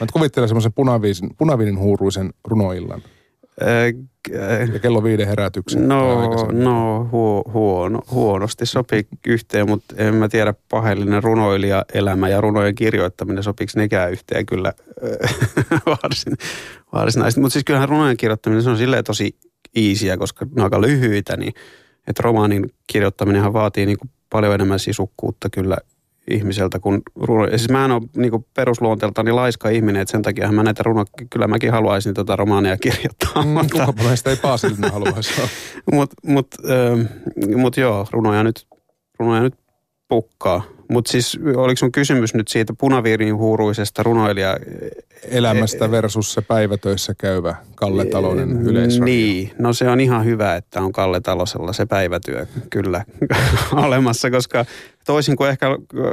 Mä 0.00 0.06
kuvittelen 0.12 0.48
semmoisen 0.48 0.72
punaviinin, 0.72 1.36
punaviinin 1.38 1.78
huuruisen 1.78 2.30
runoillan. 2.44 3.02
ja 4.72 4.78
kello 4.78 5.04
viiden 5.04 5.28
herätyksen. 5.28 5.88
No, 5.88 6.30
no 6.52 7.08
huo, 7.12 7.44
huono, 7.52 8.02
huonosti 8.10 8.66
sopii 8.66 9.06
yhteen, 9.26 9.68
mutta 9.68 9.94
en 9.98 10.14
mä 10.14 10.28
tiedä 10.28 10.54
pahallinen 10.70 11.22
runoilija 11.22 11.84
elämä 11.94 12.28
ja 12.28 12.40
runojen 12.40 12.74
kirjoittaminen 12.74 13.42
sopiks 13.42 13.76
nekään 13.76 14.12
yhteen 14.12 14.46
kyllä 14.46 14.72
varsin, 16.02 16.36
varsinaisesti. 16.92 17.40
Mutta 17.40 17.52
siis 17.52 17.64
kyllähän 17.64 17.88
runojen 17.88 18.16
kirjoittaminen 18.16 18.62
se 18.62 18.70
on 18.70 18.78
silleen 18.78 19.04
tosi 19.04 19.36
iisiä, 19.76 20.16
koska 20.16 20.44
ne 20.44 20.50
on 20.56 20.64
aika 20.64 20.80
lyhyitä, 20.80 21.36
niin 21.36 21.54
että 22.06 22.22
romaanin 22.22 22.70
kirjoittaminen 22.86 23.52
vaatii 23.52 23.86
niin 23.86 23.98
kuin 23.98 24.10
paljon 24.30 24.54
enemmän 24.54 24.78
sisukkuutta 24.78 25.50
kyllä 25.50 25.78
ihmiseltä 26.30 26.78
kuin 26.78 27.02
runo. 27.16 27.48
Siis 27.48 27.68
mä 27.68 27.84
en 27.84 27.90
ole 27.90 28.02
niin 28.16 28.46
perusluonteeltani 28.54 29.32
laiska 29.32 29.68
ihminen, 29.68 30.02
että 30.02 30.12
sen 30.12 30.22
takia 30.22 30.52
mä 30.52 30.62
näitä 30.62 30.82
runo, 30.82 31.04
kyllä 31.30 31.46
mäkin 31.46 31.72
haluaisin 31.72 32.14
tota 32.14 32.36
romaaneja 32.36 32.76
kirjoittaa. 32.76 33.42
Mm, 33.42 33.48
mutta, 33.48 33.94
meistä 34.04 34.30
ei 34.30 34.36
Paasilinen 34.36 34.92
haluaisi 34.92 35.42
Mutta 35.92 36.16
mut, 36.32 36.54
äh, 36.64 37.08
mut 37.56 37.76
joo, 37.76 38.06
runoja 38.10 38.44
nyt, 38.44 38.66
runoja 39.18 39.42
nyt 39.42 39.54
pukkaa. 40.08 40.75
Mutta 40.88 41.10
siis 41.10 41.38
oliko 41.56 41.76
sun 41.76 41.92
kysymys 41.92 42.34
nyt 42.34 42.48
siitä 42.48 42.74
punaviirin 42.78 43.36
huuruisesta 43.36 44.02
runoilija... 44.02 44.56
Elämästä 45.28 45.90
versus 45.90 46.32
se 46.32 46.40
päivätöissä 46.40 47.14
käyvä 47.18 47.56
Kalle 47.74 48.04
Talonen 48.04 48.62
yleisradio. 48.62 49.04
Niin, 49.04 49.52
no 49.58 49.72
se 49.72 49.88
on 49.88 50.00
ihan 50.00 50.24
hyvä, 50.24 50.56
että 50.56 50.80
on 50.80 50.92
Kalle 50.92 51.20
Talosella 51.20 51.72
se 51.72 51.86
päivätyö 51.86 52.46
kyllä 52.70 53.04
olemassa, 53.86 54.30
koska 54.30 54.64
toisin 55.06 55.36
kuin 55.36 55.50
ehkä 55.50 55.66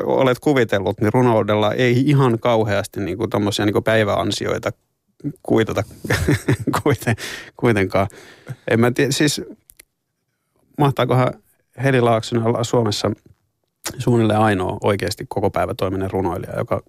olet 0.03 0.39
kuvitellut, 0.39 1.01
niin 1.01 1.13
runoudella 1.13 1.73
ei 1.73 2.09
ihan 2.09 2.39
kauheasti 2.39 2.99
niin 2.99 3.17
kuin 3.17 3.29
tommosia 3.29 3.65
niin 3.65 3.73
kuin 3.73 3.83
päiväansioita 3.83 4.71
kuitata 5.43 5.83
kuiten, 6.83 7.15
kuitenkaan. 7.57 8.07
En 8.67 8.79
mä 8.79 8.91
tiedä, 8.91 9.12
siis 9.12 9.41
mahtaakohan 10.77 11.33
Heli 11.83 12.01
Laaksonen 12.01 12.43
olla 12.43 12.63
Suomessa 12.63 13.12
suunnilleen 13.98 14.39
ainoa 14.39 14.78
oikeasti 14.82 15.26
koko 15.30 15.50
päivä 15.50 15.74
toiminen 15.74 16.12
runoilija, 16.12 16.58
joka 16.58 16.84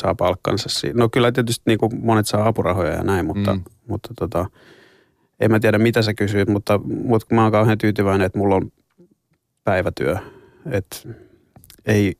saa 0.00 0.14
palkkansa 0.14 0.68
siinä. 0.68 0.98
No 0.98 1.08
kyllä 1.08 1.32
tietysti 1.32 1.62
niin 1.66 1.78
kuin 1.78 2.04
monet 2.04 2.26
saa 2.26 2.48
apurahoja 2.48 2.92
ja 2.92 3.02
näin, 3.02 3.26
mutta, 3.26 3.54
mm. 3.54 3.62
mutta 3.88 4.14
tota, 4.18 4.46
en 5.40 5.50
mä 5.50 5.60
tiedä 5.60 5.78
mitä 5.78 6.02
sä 6.02 6.14
kysyit, 6.14 6.48
mutta, 6.48 6.80
mutta 7.04 7.34
mä 7.34 7.42
oon 7.42 7.52
kauhean 7.52 7.78
tyytyväinen, 7.78 8.26
että 8.26 8.38
mulla 8.38 8.54
on 8.54 8.72
päivätyö. 9.64 10.16
Että 10.70 10.96
ei, 11.86 12.16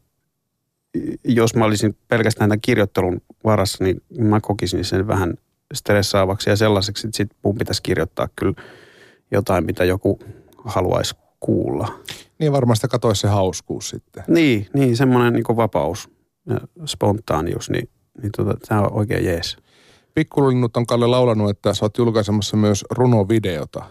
jos 1.25 1.55
mä 1.55 1.65
olisin 1.65 1.97
pelkästään 2.09 2.51
tämän 2.51 2.61
kirjoittelun 2.61 3.21
varassa, 3.45 3.85
niin 3.85 4.03
mä 4.19 4.41
kokisin 4.41 4.85
sen 4.85 5.07
vähän 5.07 5.35
stressaavaksi 5.75 6.51
ja 6.51 6.57
sellaiseksi, 6.57 7.07
että 7.07 7.17
sit 7.17 7.31
mun 7.45 7.59
pitäisi 7.59 7.83
kirjoittaa 7.83 8.29
kyllä 8.37 8.55
jotain, 9.31 9.67
mitä 9.67 9.85
joku 9.85 10.19
haluaisi 10.65 11.15
kuulla. 11.41 12.01
Niin 12.41 12.53
varmasti 12.53 12.89
katoisi 12.89 13.21
se 13.21 13.29
hauskuus 13.29 13.89
sitten. 13.89 14.25
Niin, 14.29 14.67
niin 14.75 14.97
semmoinen 14.97 15.33
niin 15.33 15.57
vapaus 15.57 16.11
ja 16.47 16.61
spontaanius, 16.87 17.71
niin, 17.71 17.89
niin 18.23 18.33
tota, 18.37 18.55
tämä 18.69 18.81
on 18.81 18.93
oikein 18.93 19.25
jees. 19.25 19.57
Pikkulinnut 20.15 20.77
on 20.77 20.87
Kalle 20.87 21.07
laulanut, 21.07 21.51
että 21.51 21.75
sä 21.75 21.85
oot 21.85 21.99
julkaisemassa 21.99 22.57
myös 22.57 22.85
runovideota. 22.91 23.85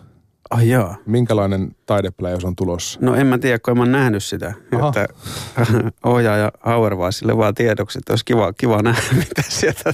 Ai 0.49 0.69
jaa. 0.69 0.95
Minkälainen 1.05 1.75
taidepläjäys 1.85 2.45
on 2.45 2.55
tulossa? 2.55 2.99
No 3.01 3.15
en 3.15 3.27
mä 3.27 3.37
tiedä, 3.37 3.59
kun 3.59 3.71
en 3.71 3.77
mä 3.77 3.85
nähnyt 3.85 4.23
sitä. 4.23 4.53
Aha. 4.71 4.87
Että 4.87 5.07
ohjaaja 6.03 6.51
Auer 6.63 6.93
sille 7.09 7.37
vaan 7.37 7.55
tiedoksi, 7.55 7.99
että 7.99 8.13
olisi 8.13 8.25
kiva, 8.25 8.53
kiva 8.53 8.81
nähdä, 8.81 9.01
mitä 9.19 9.41
sieltä 9.49 9.93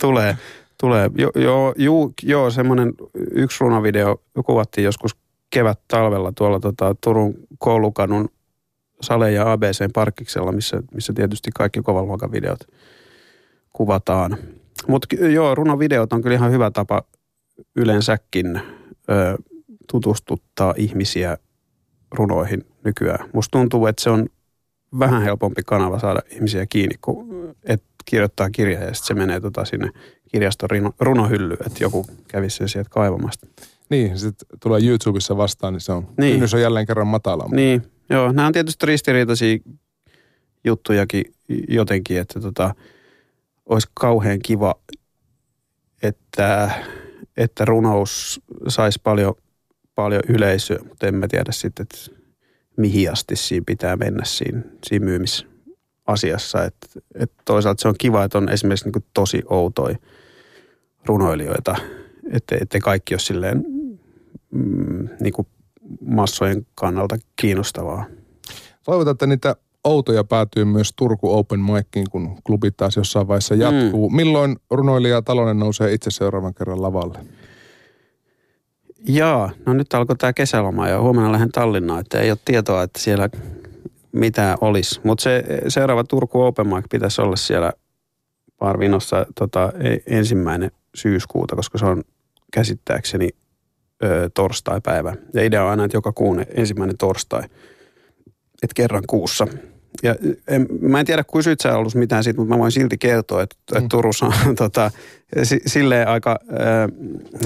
tulee. 0.00 0.36
tulee. 0.80 1.10
Jo, 1.18 1.30
jo, 1.34 1.74
ju, 1.76 2.12
joo, 2.22 2.50
semmoinen 2.50 2.92
yksi 3.30 3.56
runovideo 3.60 4.20
kuvattiin 4.46 4.84
joskus 4.84 5.16
kevät-talvella 5.54 6.32
tuolla 6.32 6.60
tota, 6.60 6.96
Turun 7.00 7.34
koulukannun 7.58 8.28
Sale 9.00 9.32
ja 9.32 9.52
ABC 9.52 9.92
parkkiksella, 9.94 10.52
missä, 10.52 10.82
missä 10.94 11.12
tietysti 11.12 11.50
kaikki 11.54 11.82
kovan 11.82 12.32
videot 12.32 12.60
kuvataan. 13.72 14.38
Mutta 14.88 15.16
joo, 15.16 15.54
runovideot 15.54 16.12
on 16.12 16.22
kyllä 16.22 16.36
ihan 16.36 16.50
hyvä 16.50 16.70
tapa 16.70 17.02
yleensäkin 17.76 18.56
ö, 18.56 18.62
tutustuttaa 19.92 20.74
ihmisiä 20.76 21.38
runoihin 22.12 22.66
nykyään. 22.84 23.30
Musta 23.32 23.58
tuntuu, 23.58 23.86
että 23.86 24.02
se 24.02 24.10
on 24.10 24.28
vähän 24.98 25.22
helpompi 25.22 25.62
kanava 25.66 25.98
saada 25.98 26.20
ihmisiä 26.30 26.66
kiinni, 26.66 26.94
kun 27.00 27.54
et 27.64 27.82
kirjoittaa 28.04 28.50
kirja 28.50 28.80
ja 28.80 28.94
sitten 28.94 29.06
se 29.06 29.14
menee 29.14 29.40
tota 29.40 29.64
sinne 29.64 29.90
kirjaston 30.28 30.68
runohyllyyn, 31.00 31.66
että 31.66 31.84
joku 31.84 32.06
kävisi 32.28 32.56
sen 32.56 32.68
sieltä 32.68 32.90
kaivamasta. 32.90 33.46
Niin, 33.90 34.18
sitten 34.18 34.58
tulee 34.62 34.80
YouTubessa 34.84 35.36
vastaan, 35.36 35.72
niin 35.72 35.80
se 35.80 35.92
on, 35.92 36.08
niin. 36.18 36.32
kynnys 36.32 36.54
on 36.54 36.60
jälleen 36.60 36.86
kerran 36.86 37.06
matala. 37.06 37.48
Niin, 37.52 37.82
joo, 38.10 38.32
nämä 38.32 38.46
on 38.46 38.52
tietysti 38.52 38.86
ristiriitaisia 38.86 39.58
juttujakin 40.64 41.24
jotenkin, 41.68 42.18
että 42.18 42.40
tota, 42.40 42.74
olisi 43.66 43.88
kauhean 43.94 44.38
kiva, 44.38 44.74
että, 46.02 46.70
että 47.36 47.64
runous 47.64 48.40
saisi 48.68 49.00
paljon, 49.02 49.34
paljon 49.94 50.22
yleisöä, 50.28 50.78
mutta 50.88 51.06
en 51.06 51.14
mä 51.14 51.28
tiedä 51.28 51.52
sitten, 51.52 51.82
että 51.82 52.24
mihin 52.76 53.12
asti 53.12 53.36
siinä 53.36 53.64
pitää 53.66 53.96
mennä 53.96 54.24
siinä, 54.24 54.62
siinä 54.86 55.04
myymisasiassa. 55.04 56.64
Että, 56.64 56.86
että 57.14 57.42
toisaalta 57.44 57.82
se 57.82 57.88
on 57.88 57.94
kiva, 57.98 58.24
että 58.24 58.38
on 58.38 58.48
esimerkiksi 58.48 58.90
niin 58.90 59.04
tosi 59.14 59.42
outoja 59.50 59.96
runoilijoita, 61.06 61.76
että, 62.32 62.56
että 62.60 62.78
kaikki 62.80 63.14
ole 63.14 63.20
silleen 63.20 63.64
mm, 64.54 65.08
niin 65.20 65.32
kuin 65.32 65.48
massojen 66.06 66.66
kannalta 66.74 67.16
kiinnostavaa. 67.36 68.04
Toivotaan, 68.84 69.12
että 69.12 69.26
niitä 69.26 69.56
outoja 69.84 70.24
päätyy 70.24 70.64
myös 70.64 70.92
Turku 70.96 71.38
Open 71.38 71.60
Miciin, 71.60 72.10
kun 72.10 72.38
klubi 72.44 72.70
taas 72.70 72.96
jossain 72.96 73.28
vaiheessa 73.28 73.54
jatkuu. 73.54 74.10
Mm. 74.10 74.16
Milloin 74.16 74.56
runoilija 74.70 75.22
Talonen 75.22 75.58
nousee 75.58 75.92
itse 75.92 76.10
seuraavan 76.10 76.54
kerran 76.54 76.82
lavalle? 76.82 77.18
Jaa, 79.08 79.50
no 79.66 79.72
nyt 79.74 79.94
alkoi 79.94 80.16
tämä 80.16 80.32
kesäloma 80.32 80.88
ja 80.88 81.00
huomenna 81.00 81.32
lähden 81.32 81.52
Tallinnaan, 81.52 82.00
että 82.00 82.20
ei 82.20 82.30
ole 82.30 82.38
tietoa, 82.44 82.82
että 82.82 83.00
siellä 83.00 83.28
mitä 84.12 84.56
olisi. 84.60 85.00
Mutta 85.04 85.22
se 85.22 85.44
seuraava 85.68 86.04
Turku 86.04 86.42
Open 86.42 86.66
Mic 86.66 86.84
pitäisi 86.90 87.20
olla 87.20 87.36
siellä 87.36 87.72
Parvinossa 88.58 89.26
tota, 89.34 89.72
e, 89.80 90.16
ensimmäinen 90.16 90.70
syyskuuta, 90.94 91.56
koska 91.56 91.78
se 91.78 91.86
on 91.86 92.04
käsittääkseni 92.52 93.28
ö, 94.04 94.30
torstai-päivä. 94.34 95.16
Ja 95.34 95.44
idea 95.44 95.64
on 95.64 95.70
aina, 95.70 95.84
että 95.84 95.96
joka 95.96 96.12
kuun 96.12 96.44
ensimmäinen 96.54 96.96
torstai, 96.96 97.42
että 98.62 98.74
kerran 98.74 99.02
kuussa. 99.06 99.46
Ja 100.02 100.14
en, 100.48 100.66
mä 100.80 101.00
en 101.00 101.06
tiedä, 101.06 101.24
kysyit 101.32 101.60
sä 101.60 101.76
ollut 101.76 101.94
mitään 101.94 102.24
siitä, 102.24 102.40
mutta 102.40 102.54
mä 102.54 102.58
voin 102.58 102.72
silti 102.72 102.98
kertoa, 102.98 103.42
että, 103.42 103.56
mm. 103.72 103.78
että 103.78 103.88
Turussa 103.88 104.26
on 104.26 104.54
tota, 104.56 104.90
silleen 105.66 106.08
aika 106.08 106.38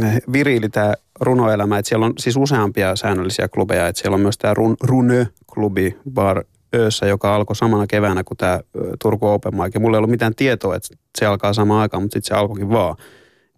äh, 0.04 0.16
viriili 0.32 0.68
tämä 0.68 0.94
runoelämä, 1.20 1.78
että 1.78 1.88
siellä 1.88 2.06
on 2.06 2.12
siis 2.18 2.36
useampia 2.36 2.96
säännöllisiä 2.96 3.48
klubeja, 3.48 3.88
että 3.88 4.00
siellä 4.02 4.14
on 4.14 4.20
myös 4.20 4.38
tämä 4.38 4.54
run, 4.54 4.76
Runö-klubi 4.82 5.96
Bar 6.10 6.44
Öössä, 6.74 7.06
joka 7.06 7.34
alkoi 7.34 7.56
samana 7.56 7.86
keväänä 7.86 8.24
kuin 8.24 8.38
tämä 8.38 8.60
Turku 9.02 9.26
Open 9.26 9.54
Mic. 9.54 9.74
Ja 9.74 9.80
mulla 9.80 9.96
ei 9.96 9.98
ollut 9.98 10.10
mitään 10.10 10.34
tietoa, 10.34 10.76
että 10.76 10.88
se 11.18 11.26
alkaa 11.26 11.52
samaan 11.52 11.80
aikaan, 11.80 12.02
mutta 12.02 12.14
sitten 12.14 12.28
se 12.28 12.40
alkoikin 12.40 12.70
vaan. 12.70 12.96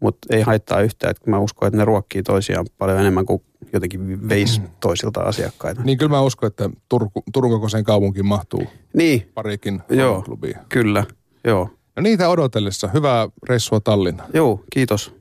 Mutta 0.01 0.37
ei 0.37 0.43
haittaa 0.43 0.81
yhtään, 0.81 1.11
että 1.11 1.31
mä 1.31 1.39
uskon, 1.39 1.67
että 1.67 1.77
ne 1.77 1.85
ruokkii 1.85 2.23
toisiaan 2.23 2.67
paljon 2.79 3.01
enemmän 3.01 3.27
kuin 3.27 3.43
jotenkin 3.73 4.29
veis 4.29 4.61
mm. 4.61 4.69
toisilta 4.81 5.21
asiakkaita. 5.21 5.83
Niin 5.83 5.99
kyllä 5.99 6.11
mä 6.11 6.21
uskon, 6.21 6.47
että 6.47 6.71
Turku, 6.89 7.23
Turun 7.33 7.51
kokoiseen 7.51 7.85
kaupunkiin 7.85 8.27
mahtuu 8.27 8.67
niin. 8.95 9.31
parikin 9.35 9.83
joo, 9.89 10.23
klubia. 10.23 10.59
Kyllä, 10.69 11.05
joo. 11.45 11.71
No 11.97 12.03
niitä 12.03 12.29
odotellessa. 12.29 12.89
Hyvää 12.89 13.29
reissua 13.49 13.81
Tallinna. 13.81 14.25
Joo, 14.35 14.65
kiitos. 14.73 15.20